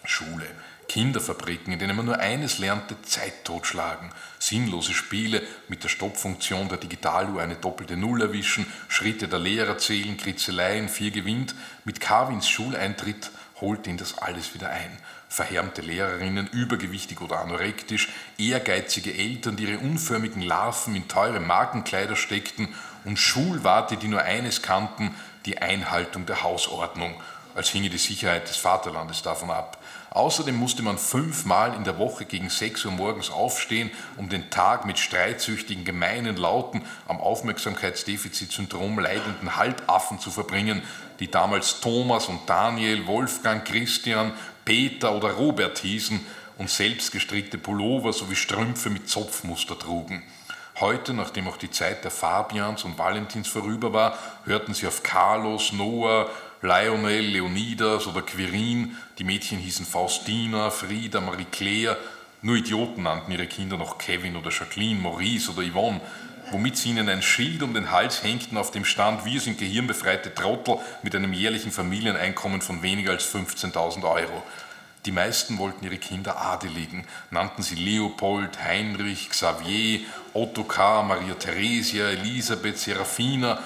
Schule, 0.06 0.48
Kinderfabriken, 0.96 1.74
in 1.74 1.80
denen 1.80 1.98
man 1.98 2.06
nur 2.06 2.20
eines 2.20 2.58
lernte, 2.58 2.96
Zeit 3.02 3.44
totschlagen, 3.44 4.12
sinnlose 4.40 4.94
Spiele 4.94 5.42
mit 5.68 5.84
der 5.84 5.90
Stoppfunktion 5.90 6.70
der 6.70 6.78
Digitaluhr 6.78 7.42
eine 7.42 7.56
doppelte 7.56 7.98
Null 7.98 8.22
erwischen, 8.22 8.66
Schritte 8.88 9.28
der 9.28 9.40
Lehrer 9.40 9.78
zählen, 9.78 10.16
Kritzeleien, 10.16 10.88
vier 10.88 11.12
gewinnt. 11.12 11.54
Mit 11.84 12.00
Carvins 12.00 12.48
Schuleintritt 12.48 13.30
holte 13.60 13.90
ihn 13.90 13.98
das 13.98 14.20
alles 14.20 14.54
wieder 14.54 14.70
ein. 14.70 14.98
Verhärmte 15.28 15.82
Lehrerinnen, 15.82 16.48
übergewichtig 16.48 17.20
oder 17.20 17.42
anorektisch, 17.42 18.08
ehrgeizige 18.38 19.14
Eltern, 19.14 19.58
die 19.58 19.64
ihre 19.64 19.80
unförmigen 19.80 20.44
Larven 20.44 20.96
in 20.96 21.10
teure 21.10 21.42
Markenkleider 21.42 22.16
steckten 22.16 22.70
und 23.04 23.20
Schulwarte, 23.20 23.98
die 23.98 24.08
nur 24.08 24.22
eines 24.22 24.62
kannten, 24.62 25.14
die 25.46 25.58
Einhaltung 25.58 26.26
der 26.26 26.42
Hausordnung, 26.42 27.22
als 27.54 27.68
hinge 27.68 27.90
die 27.90 27.98
Sicherheit 27.98 28.48
des 28.48 28.56
Vaterlandes 28.56 29.24
davon 29.24 29.52
ab. 29.52 29.78
Außerdem 30.16 30.56
musste 30.56 30.82
man 30.82 30.98
fünfmal 30.98 31.76
in 31.76 31.84
der 31.84 31.98
Woche 32.00 32.24
gegen 32.24 32.50
6 32.50 32.86
Uhr 32.86 32.92
morgens 32.94 33.30
aufstehen, 33.30 33.92
um 34.16 34.30
den 34.30 34.50
Tag 34.50 34.86
mit 34.86 34.98
streitsüchtigen, 34.98 35.84
gemeinen 35.84 36.38
Lauten 36.38 36.84
am 37.06 37.20
Aufmerksamkeitsdefizitsyndrom 37.20 38.98
leidenden 38.98 39.58
Halbaffen 39.58 40.18
zu 40.20 40.32
verbringen, 40.32 40.84
die 41.20 41.30
damals 41.30 41.82
Thomas 41.82 42.28
und 42.28 42.40
Daniel, 42.48 43.06
Wolfgang, 43.08 43.66
Christian, 43.66 44.32
Peter 44.64 45.14
oder 45.14 45.32
Robert 45.32 45.80
hießen 45.80 46.26
und 46.60 46.70
selbstgestrickte 46.70 47.58
Pullover 47.58 48.14
sowie 48.14 48.38
Strümpfe 48.38 48.90
mit 48.90 49.10
Zopfmuster 49.10 49.78
trugen. 49.78 50.24
Heute, 50.80 51.14
nachdem 51.14 51.50
auch 51.50 51.58
die 51.58 51.72
Zeit 51.72 52.06
der 52.06 52.12
Fabians 52.12 52.86
und 52.86 52.98
Valentins 52.98 53.50
vorüber 53.50 53.92
war, 53.92 54.18
hörten 54.46 54.74
sie 54.74 54.88
auf 54.88 55.04
Carlos, 55.04 55.74
Noah, 55.74 56.30
Lionel, 56.66 57.26
Leonidas 57.28 58.08
oder 58.08 58.24
Quirin, 58.24 58.98
die 59.20 59.24
Mädchen 59.24 59.60
hießen 59.60 59.86
Faustina, 59.86 60.72
Frieda, 60.72 61.22
Marie-Claire, 61.22 61.96
nur 62.42 62.58
Idioten 62.58 63.04
nannten 63.04 63.32
ihre 63.32 63.46
Kinder 63.46 63.78
noch 63.78 64.00
Kevin 64.00 64.36
oder 64.36 64.50
Jacqueline, 64.50 65.00
Maurice 65.00 65.52
oder 65.52 65.62
Yvonne, 65.62 66.02
womit 66.52 66.78
sie 66.78 66.90
ihnen 66.90 67.08
ein 67.08 67.22
Schild 67.22 67.62
um 67.62 67.74
den 67.74 67.92
Hals 67.92 68.24
hängten, 68.24 68.58
auf 68.58 68.72
dem 68.72 68.84
stand, 68.84 69.26
wir 69.26 69.40
sind 69.40 69.60
gehirnbefreite 69.60 70.34
Trottel 70.34 70.80
mit 71.04 71.16
einem 71.16 71.34
jährlichen 71.34 71.72
Familieneinkommen 71.72 72.62
von 72.62 72.82
weniger 72.82 73.12
als 73.12 73.32
15.000 73.34 74.04
Euro. 74.04 74.44
Die 75.06 75.12
meisten 75.12 75.60
wollten 75.60 75.86
ihre 75.86 75.98
Kinder 75.98 76.42
adeligen, 76.42 77.06
nannten 77.30 77.62
sie 77.62 77.76
Leopold, 77.76 78.64
Heinrich, 78.64 79.30
Xavier, 79.30 80.00
Ottokar, 80.34 81.04
Maria 81.04 81.36
Theresia, 81.36 82.10
Elisabeth, 82.10 82.80
Serafina 82.80 83.60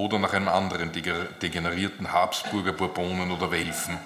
oder 0.00 0.18
nach 0.18 0.32
einem 0.32 0.48
anderen 0.48 0.90
degenerierten 0.92 2.12
Habsburger 2.12 2.72
Bourbonen 2.72 3.30
oder 3.30 3.50
Welfen. 3.50 3.98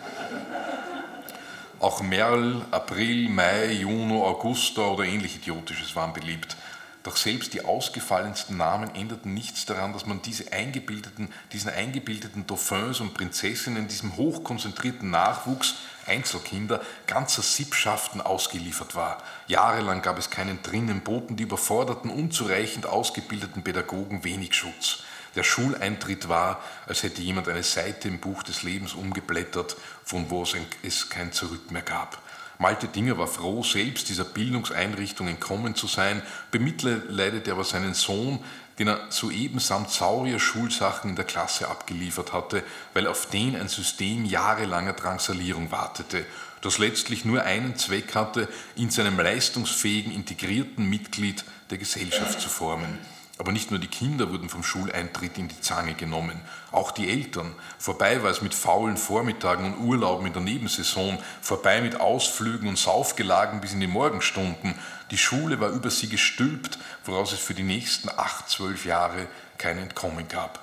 Auch 1.78 2.02
Merl, 2.02 2.62
April, 2.70 3.28
Mai, 3.28 3.72
Juno, 3.72 4.26
Augusta 4.26 4.82
oder 4.82 5.04
ähnlich 5.04 5.36
Idiotisches 5.36 5.94
waren 5.94 6.12
beliebt. 6.12 6.56
Doch 7.04 7.16
selbst 7.16 7.52
die 7.52 7.64
ausgefallensten 7.64 8.56
Namen 8.56 8.94
änderten 8.94 9.34
nichts 9.34 9.66
daran, 9.66 9.92
dass 9.92 10.06
man 10.06 10.22
diese 10.22 10.52
eingebildeten, 10.52 11.28
diesen 11.52 11.70
eingebildeten 11.70 12.46
Dauphins 12.46 13.00
und 13.00 13.12
Prinzessinnen, 13.12 13.86
diesem 13.88 14.16
hochkonzentrierten 14.16 15.10
Nachwuchs, 15.10 15.74
Einzelkinder, 16.06 16.80
ganzer 17.06 17.42
Sippschaften 17.42 18.22
ausgeliefert 18.22 18.94
war. 18.94 19.18
Jahrelang 19.46 20.00
gab 20.00 20.18
es 20.18 20.30
keinen 20.30 20.62
drinnen, 20.62 21.02
boten 21.02 21.36
die 21.36 21.42
überforderten, 21.42 22.10
unzureichend 22.10 22.86
ausgebildeten 22.86 23.62
Pädagogen 23.62 24.24
wenig 24.24 24.54
Schutz. 24.54 25.02
Der 25.36 25.42
Schuleintritt 25.42 26.28
war, 26.28 26.62
als 26.86 27.02
hätte 27.02 27.22
jemand 27.22 27.48
eine 27.48 27.62
Seite 27.62 28.08
im 28.08 28.18
Buch 28.18 28.42
des 28.42 28.62
Lebens 28.62 28.94
umgeblättert, 28.94 29.76
von 30.04 30.30
wo 30.30 30.44
es 30.82 31.08
kein 31.08 31.32
Zurück 31.32 31.70
mehr 31.70 31.82
gab. 31.82 32.22
Malte 32.58 32.86
Dinger 32.86 33.18
war 33.18 33.26
froh, 33.26 33.64
selbst 33.64 34.08
dieser 34.08 34.24
Bildungseinrichtung 34.24 35.26
entkommen 35.26 35.74
zu 35.74 35.88
sein, 35.88 36.22
bemitleidete 36.52 37.50
aber 37.50 37.64
seinen 37.64 37.94
Sohn, 37.94 38.38
den 38.78 38.88
er 38.88 39.10
soeben 39.10 39.58
samt 39.58 39.90
saurier 39.90 40.38
Schulsachen 40.38 41.10
in 41.10 41.16
der 41.16 41.24
Klasse 41.24 41.68
abgeliefert 41.68 42.32
hatte, 42.32 42.62
weil 42.92 43.06
auf 43.06 43.26
den 43.26 43.56
ein 43.56 43.68
System 43.68 44.24
jahrelanger 44.24 44.94
Drangsalierung 44.94 45.70
wartete, 45.70 46.24
das 46.60 46.78
letztlich 46.78 47.24
nur 47.24 47.42
einen 47.42 47.76
Zweck 47.76 48.14
hatte, 48.14 48.48
ihn 48.76 48.90
zu 48.90 49.00
einem 49.00 49.18
leistungsfähigen, 49.18 50.12
integrierten 50.12 50.88
Mitglied 50.88 51.44
der 51.70 51.78
Gesellschaft 51.78 52.40
zu 52.40 52.48
formen. 52.48 52.98
Aber 53.36 53.50
nicht 53.50 53.70
nur 53.72 53.80
die 53.80 53.88
Kinder 53.88 54.30
wurden 54.30 54.48
vom 54.48 54.62
Schuleintritt 54.62 55.38
in 55.38 55.48
die 55.48 55.60
Zange 55.60 55.94
genommen, 55.94 56.40
auch 56.70 56.92
die 56.92 57.10
Eltern. 57.10 57.52
Vorbei 57.78 58.22
war 58.22 58.30
es 58.30 58.42
mit 58.42 58.54
faulen 58.54 58.96
Vormittagen 58.96 59.66
und 59.66 59.78
Urlauben 59.78 60.26
in 60.26 60.32
der 60.32 60.42
Nebensaison, 60.42 61.18
vorbei 61.40 61.80
mit 61.80 62.00
Ausflügen 62.00 62.68
und 62.68 62.78
Saufgelagen 62.78 63.60
bis 63.60 63.72
in 63.72 63.80
die 63.80 63.88
Morgenstunden. 63.88 64.76
Die 65.10 65.18
Schule 65.18 65.58
war 65.58 65.70
über 65.70 65.90
sie 65.90 66.08
gestülpt, 66.08 66.78
woraus 67.04 67.32
es 67.32 67.40
für 67.40 67.54
die 67.54 67.64
nächsten 67.64 68.08
acht, 68.08 68.48
zwölf 68.48 68.84
Jahre 68.84 69.26
kein 69.58 69.78
Entkommen 69.78 70.28
gab. 70.28 70.60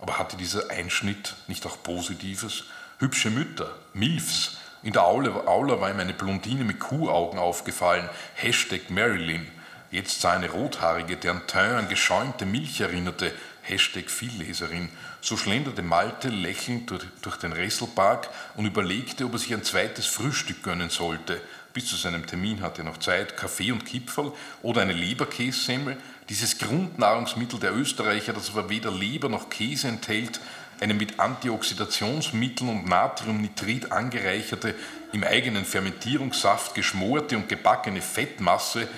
Aber 0.00 0.18
hatte 0.18 0.38
dieser 0.38 0.70
Einschnitt 0.70 1.34
nicht 1.48 1.66
auch 1.66 1.82
Positives? 1.82 2.64
Hübsche 2.98 3.30
Mütter, 3.30 3.74
Milfs. 3.92 4.56
In 4.82 4.92
der 4.92 5.02
Aula, 5.04 5.80
war 5.80 5.90
ihm 5.90 6.00
eine 6.00 6.14
Blondine 6.14 6.64
mit 6.64 6.80
Kuhaugen 6.80 7.38
aufgefallen. 7.38 8.08
Hashtag 8.36 8.88
Marilyn. 8.88 9.46
Jetzt 9.90 10.20
sah 10.20 10.32
eine 10.32 10.50
Rothaarige, 10.50 11.16
deren 11.16 11.46
Teint 11.46 11.74
an 11.74 11.88
geschäumte 11.88 12.44
Milch 12.44 12.80
erinnerte, 12.80 13.32
Hashtag 13.62 14.10
Vielleserin. 14.10 14.88
So 15.20 15.36
schlenderte 15.36 15.82
Malte 15.82 16.28
lächelnd 16.28 16.90
durch, 16.90 17.04
durch 17.22 17.36
den 17.36 17.52
Resselpark 17.52 18.28
und 18.54 18.66
überlegte, 18.66 19.24
ob 19.24 19.32
er 19.32 19.38
sich 19.38 19.54
ein 19.54 19.64
zweites 19.64 20.06
Frühstück 20.06 20.62
gönnen 20.62 20.90
sollte. 20.90 21.40
Bis 21.72 21.86
zu 21.86 21.96
seinem 21.96 22.26
Termin 22.26 22.62
hatte 22.62 22.82
er 22.82 22.84
noch 22.84 22.98
Zeit, 22.98 23.36
Kaffee 23.36 23.70
und 23.70 23.84
Kipferl 23.84 24.32
oder 24.62 24.82
eine 24.82 24.92
Leberkässemmel. 24.92 25.96
Dieses 26.28 26.58
Grundnahrungsmittel 26.58 27.60
der 27.60 27.74
Österreicher, 27.74 28.32
das 28.32 28.50
aber 28.50 28.70
weder 28.70 28.90
Leber 28.90 29.28
noch 29.28 29.50
Käse 29.50 29.88
enthält, 29.88 30.40
eine 30.80 30.94
mit 30.94 31.18
Antioxidationsmitteln 31.18 32.68
und 32.70 32.88
Natriumnitrit 32.88 33.92
angereicherte, 33.92 34.74
im 35.12 35.24
eigenen 35.24 35.64
Fermentierungssaft 35.64 36.74
geschmorte 36.74 37.36
und 37.36 37.48
gebackene 37.48 38.02
Fettmasse, 38.02 38.88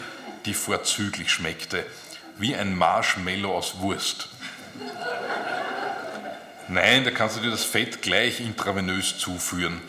die 0.47 0.55
vorzüglich 0.55 1.31
schmeckte, 1.31 1.85
wie 2.39 2.55
ein 2.55 2.77
Marshmallow 2.77 3.57
aus 3.57 3.79
Wurst. 3.79 4.29
Nein, 6.69 7.05
da 7.05 7.11
kannst 7.11 7.37
du 7.37 7.41
dir 7.41 7.51
das 7.51 7.65
Fett 7.65 8.03
gleich 8.03 8.41
intravenös 8.41 9.19
zuführen. 9.19 9.81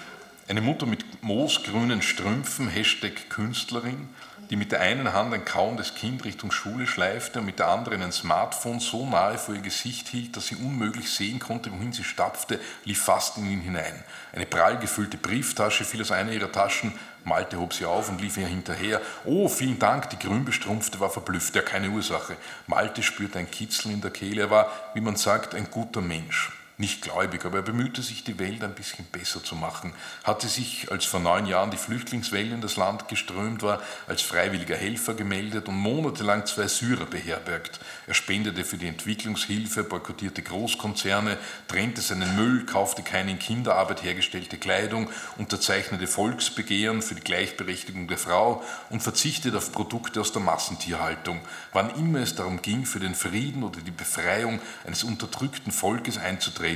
Eine 0.47 0.61
Mutter 0.61 0.85
mit 0.85 1.21
moosgrünen 1.21 2.01
Strümpfen, 2.01 2.69
Hashtag 2.69 3.29
Künstlerin, 3.29 4.09
die 4.49 4.55
mit 4.55 4.71
der 4.71 4.81
einen 4.81 5.13
Hand 5.13 5.33
ein 5.33 5.45
kauendes 5.45 5.93
Kind 5.93 6.25
Richtung 6.25 6.51
Schule 6.51 6.87
schleifte 6.87 7.39
und 7.39 7.45
mit 7.45 7.59
der 7.59 7.67
anderen 7.67 8.01
ein 8.01 8.11
Smartphone 8.11 8.79
so 8.79 9.05
nahe 9.05 9.37
vor 9.37 9.53
ihr 9.53 9.61
Gesicht 9.61 10.07
hielt, 10.07 10.35
dass 10.35 10.47
sie 10.47 10.55
unmöglich 10.55 11.11
sehen 11.11 11.39
konnte, 11.39 11.71
wohin 11.71 11.93
sie 11.93 12.03
stapfte, 12.03 12.59
lief 12.83 13.01
fast 13.01 13.37
in 13.37 13.49
ihn 13.49 13.61
hinein. 13.61 14.03
Eine 14.33 14.47
prall 14.47 14.77
gefüllte 14.79 15.17
Brieftasche 15.17 15.85
fiel 15.85 16.01
aus 16.01 16.11
einer 16.11 16.31
ihrer 16.31 16.51
Taschen, 16.51 16.93
Malte 17.25 17.59
hob 17.59 17.73
sie 17.73 17.85
auf 17.85 18.09
und 18.09 18.21
lief 18.21 18.37
ihr 18.37 18.47
hinterher. 18.47 19.01
Oh, 19.25 19.49
vielen 19.49 19.77
Dank, 19.77 20.09
die 20.09 20.19
Grünbestrumpfte 20.19 20.99
war 20.99 21.09
verblüfft, 21.09 21.55
ja 21.55 21.61
keine 21.61 21.89
Ursache. 21.89 22.35
Malte 22.65 23.03
spürte 23.03 23.39
ein 23.39 23.51
Kitzeln 23.51 23.93
in 23.93 24.01
der 24.01 24.11
Kehle, 24.11 24.43
er 24.43 24.49
war, 24.49 24.71
wie 24.93 25.01
man 25.01 25.15
sagt, 25.15 25.53
ein 25.53 25.69
guter 25.69 26.01
Mensch. 26.01 26.51
Nicht 26.79 27.01
gläubig, 27.01 27.43
aber 27.43 27.57
er 27.57 27.63
bemühte 27.63 28.01
sich, 28.01 28.23
die 28.23 28.39
Welt 28.39 28.63
ein 28.63 28.73
bisschen 28.73 29.03
besser 29.11 29.43
zu 29.43 29.55
machen, 29.55 29.93
hatte 30.23 30.47
sich, 30.47 30.89
als 30.89 31.03
vor 31.03 31.19
neun 31.19 31.45
Jahren 31.45 31.71
die 31.71 31.77
Flüchtlingswelle 31.77 32.53
in 32.53 32.61
das 32.61 32.77
Land 32.77 33.09
geströmt 33.09 33.63
war, 33.63 33.81
als 34.07 34.21
freiwilliger 34.21 34.77
Helfer 34.77 35.13
gemeldet 35.13 35.67
und 35.67 35.75
monatelang 35.75 36.45
zwei 36.45 36.69
Syrer 36.69 37.05
beherbergt. 37.05 37.81
Er 38.07 38.13
spendete 38.13 38.63
für 38.63 38.77
die 38.77 38.87
Entwicklungshilfe, 38.87 39.83
boykottierte 39.83 40.41
Großkonzerne, 40.41 41.37
trennte 41.67 41.99
seinen 41.99 42.37
Müll, 42.37 42.65
kaufte 42.65 43.03
keine 43.03 43.31
in 43.31 43.39
Kinderarbeit 43.39 44.01
hergestellte 44.01 44.57
Kleidung, 44.57 45.09
unterzeichnete 45.37 46.07
Volksbegehren 46.07 47.01
für 47.01 47.15
die 47.15 47.21
Gleichberechtigung 47.21 48.07
der 48.07 48.17
Frau 48.17 48.63
und 48.89 49.03
verzichtete 49.03 49.57
auf 49.57 49.73
Produkte 49.73 50.21
aus 50.21 50.31
der 50.31 50.41
Massentierhaltung. 50.41 51.41
Wann 51.73 51.89
immer 51.95 52.19
es 52.19 52.35
darum 52.35 52.61
ging, 52.61 52.85
für 52.85 53.01
den 53.01 53.15
Frieden 53.15 53.63
oder 53.63 53.81
die 53.81 53.91
Befreiung 53.91 54.61
eines 54.85 55.03
unterdrückten 55.03 55.73
Volkes 55.73 56.17
einzutreten, 56.17 56.68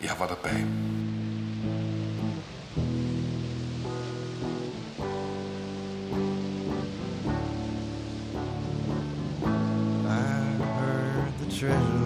er 0.00 0.18
war 0.18 0.28
dabei. 0.28 0.64
Treasure 11.56 12.05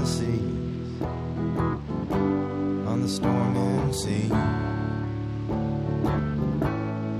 the 0.00 0.38
on 2.86 3.02
the 3.02 3.08
storming 3.08 3.92
sea. 3.92 4.30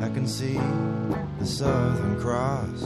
I 0.00 0.08
can 0.08 0.26
see 0.26 0.58
the 1.38 1.44
Southern 1.46 2.18
Cross, 2.20 2.82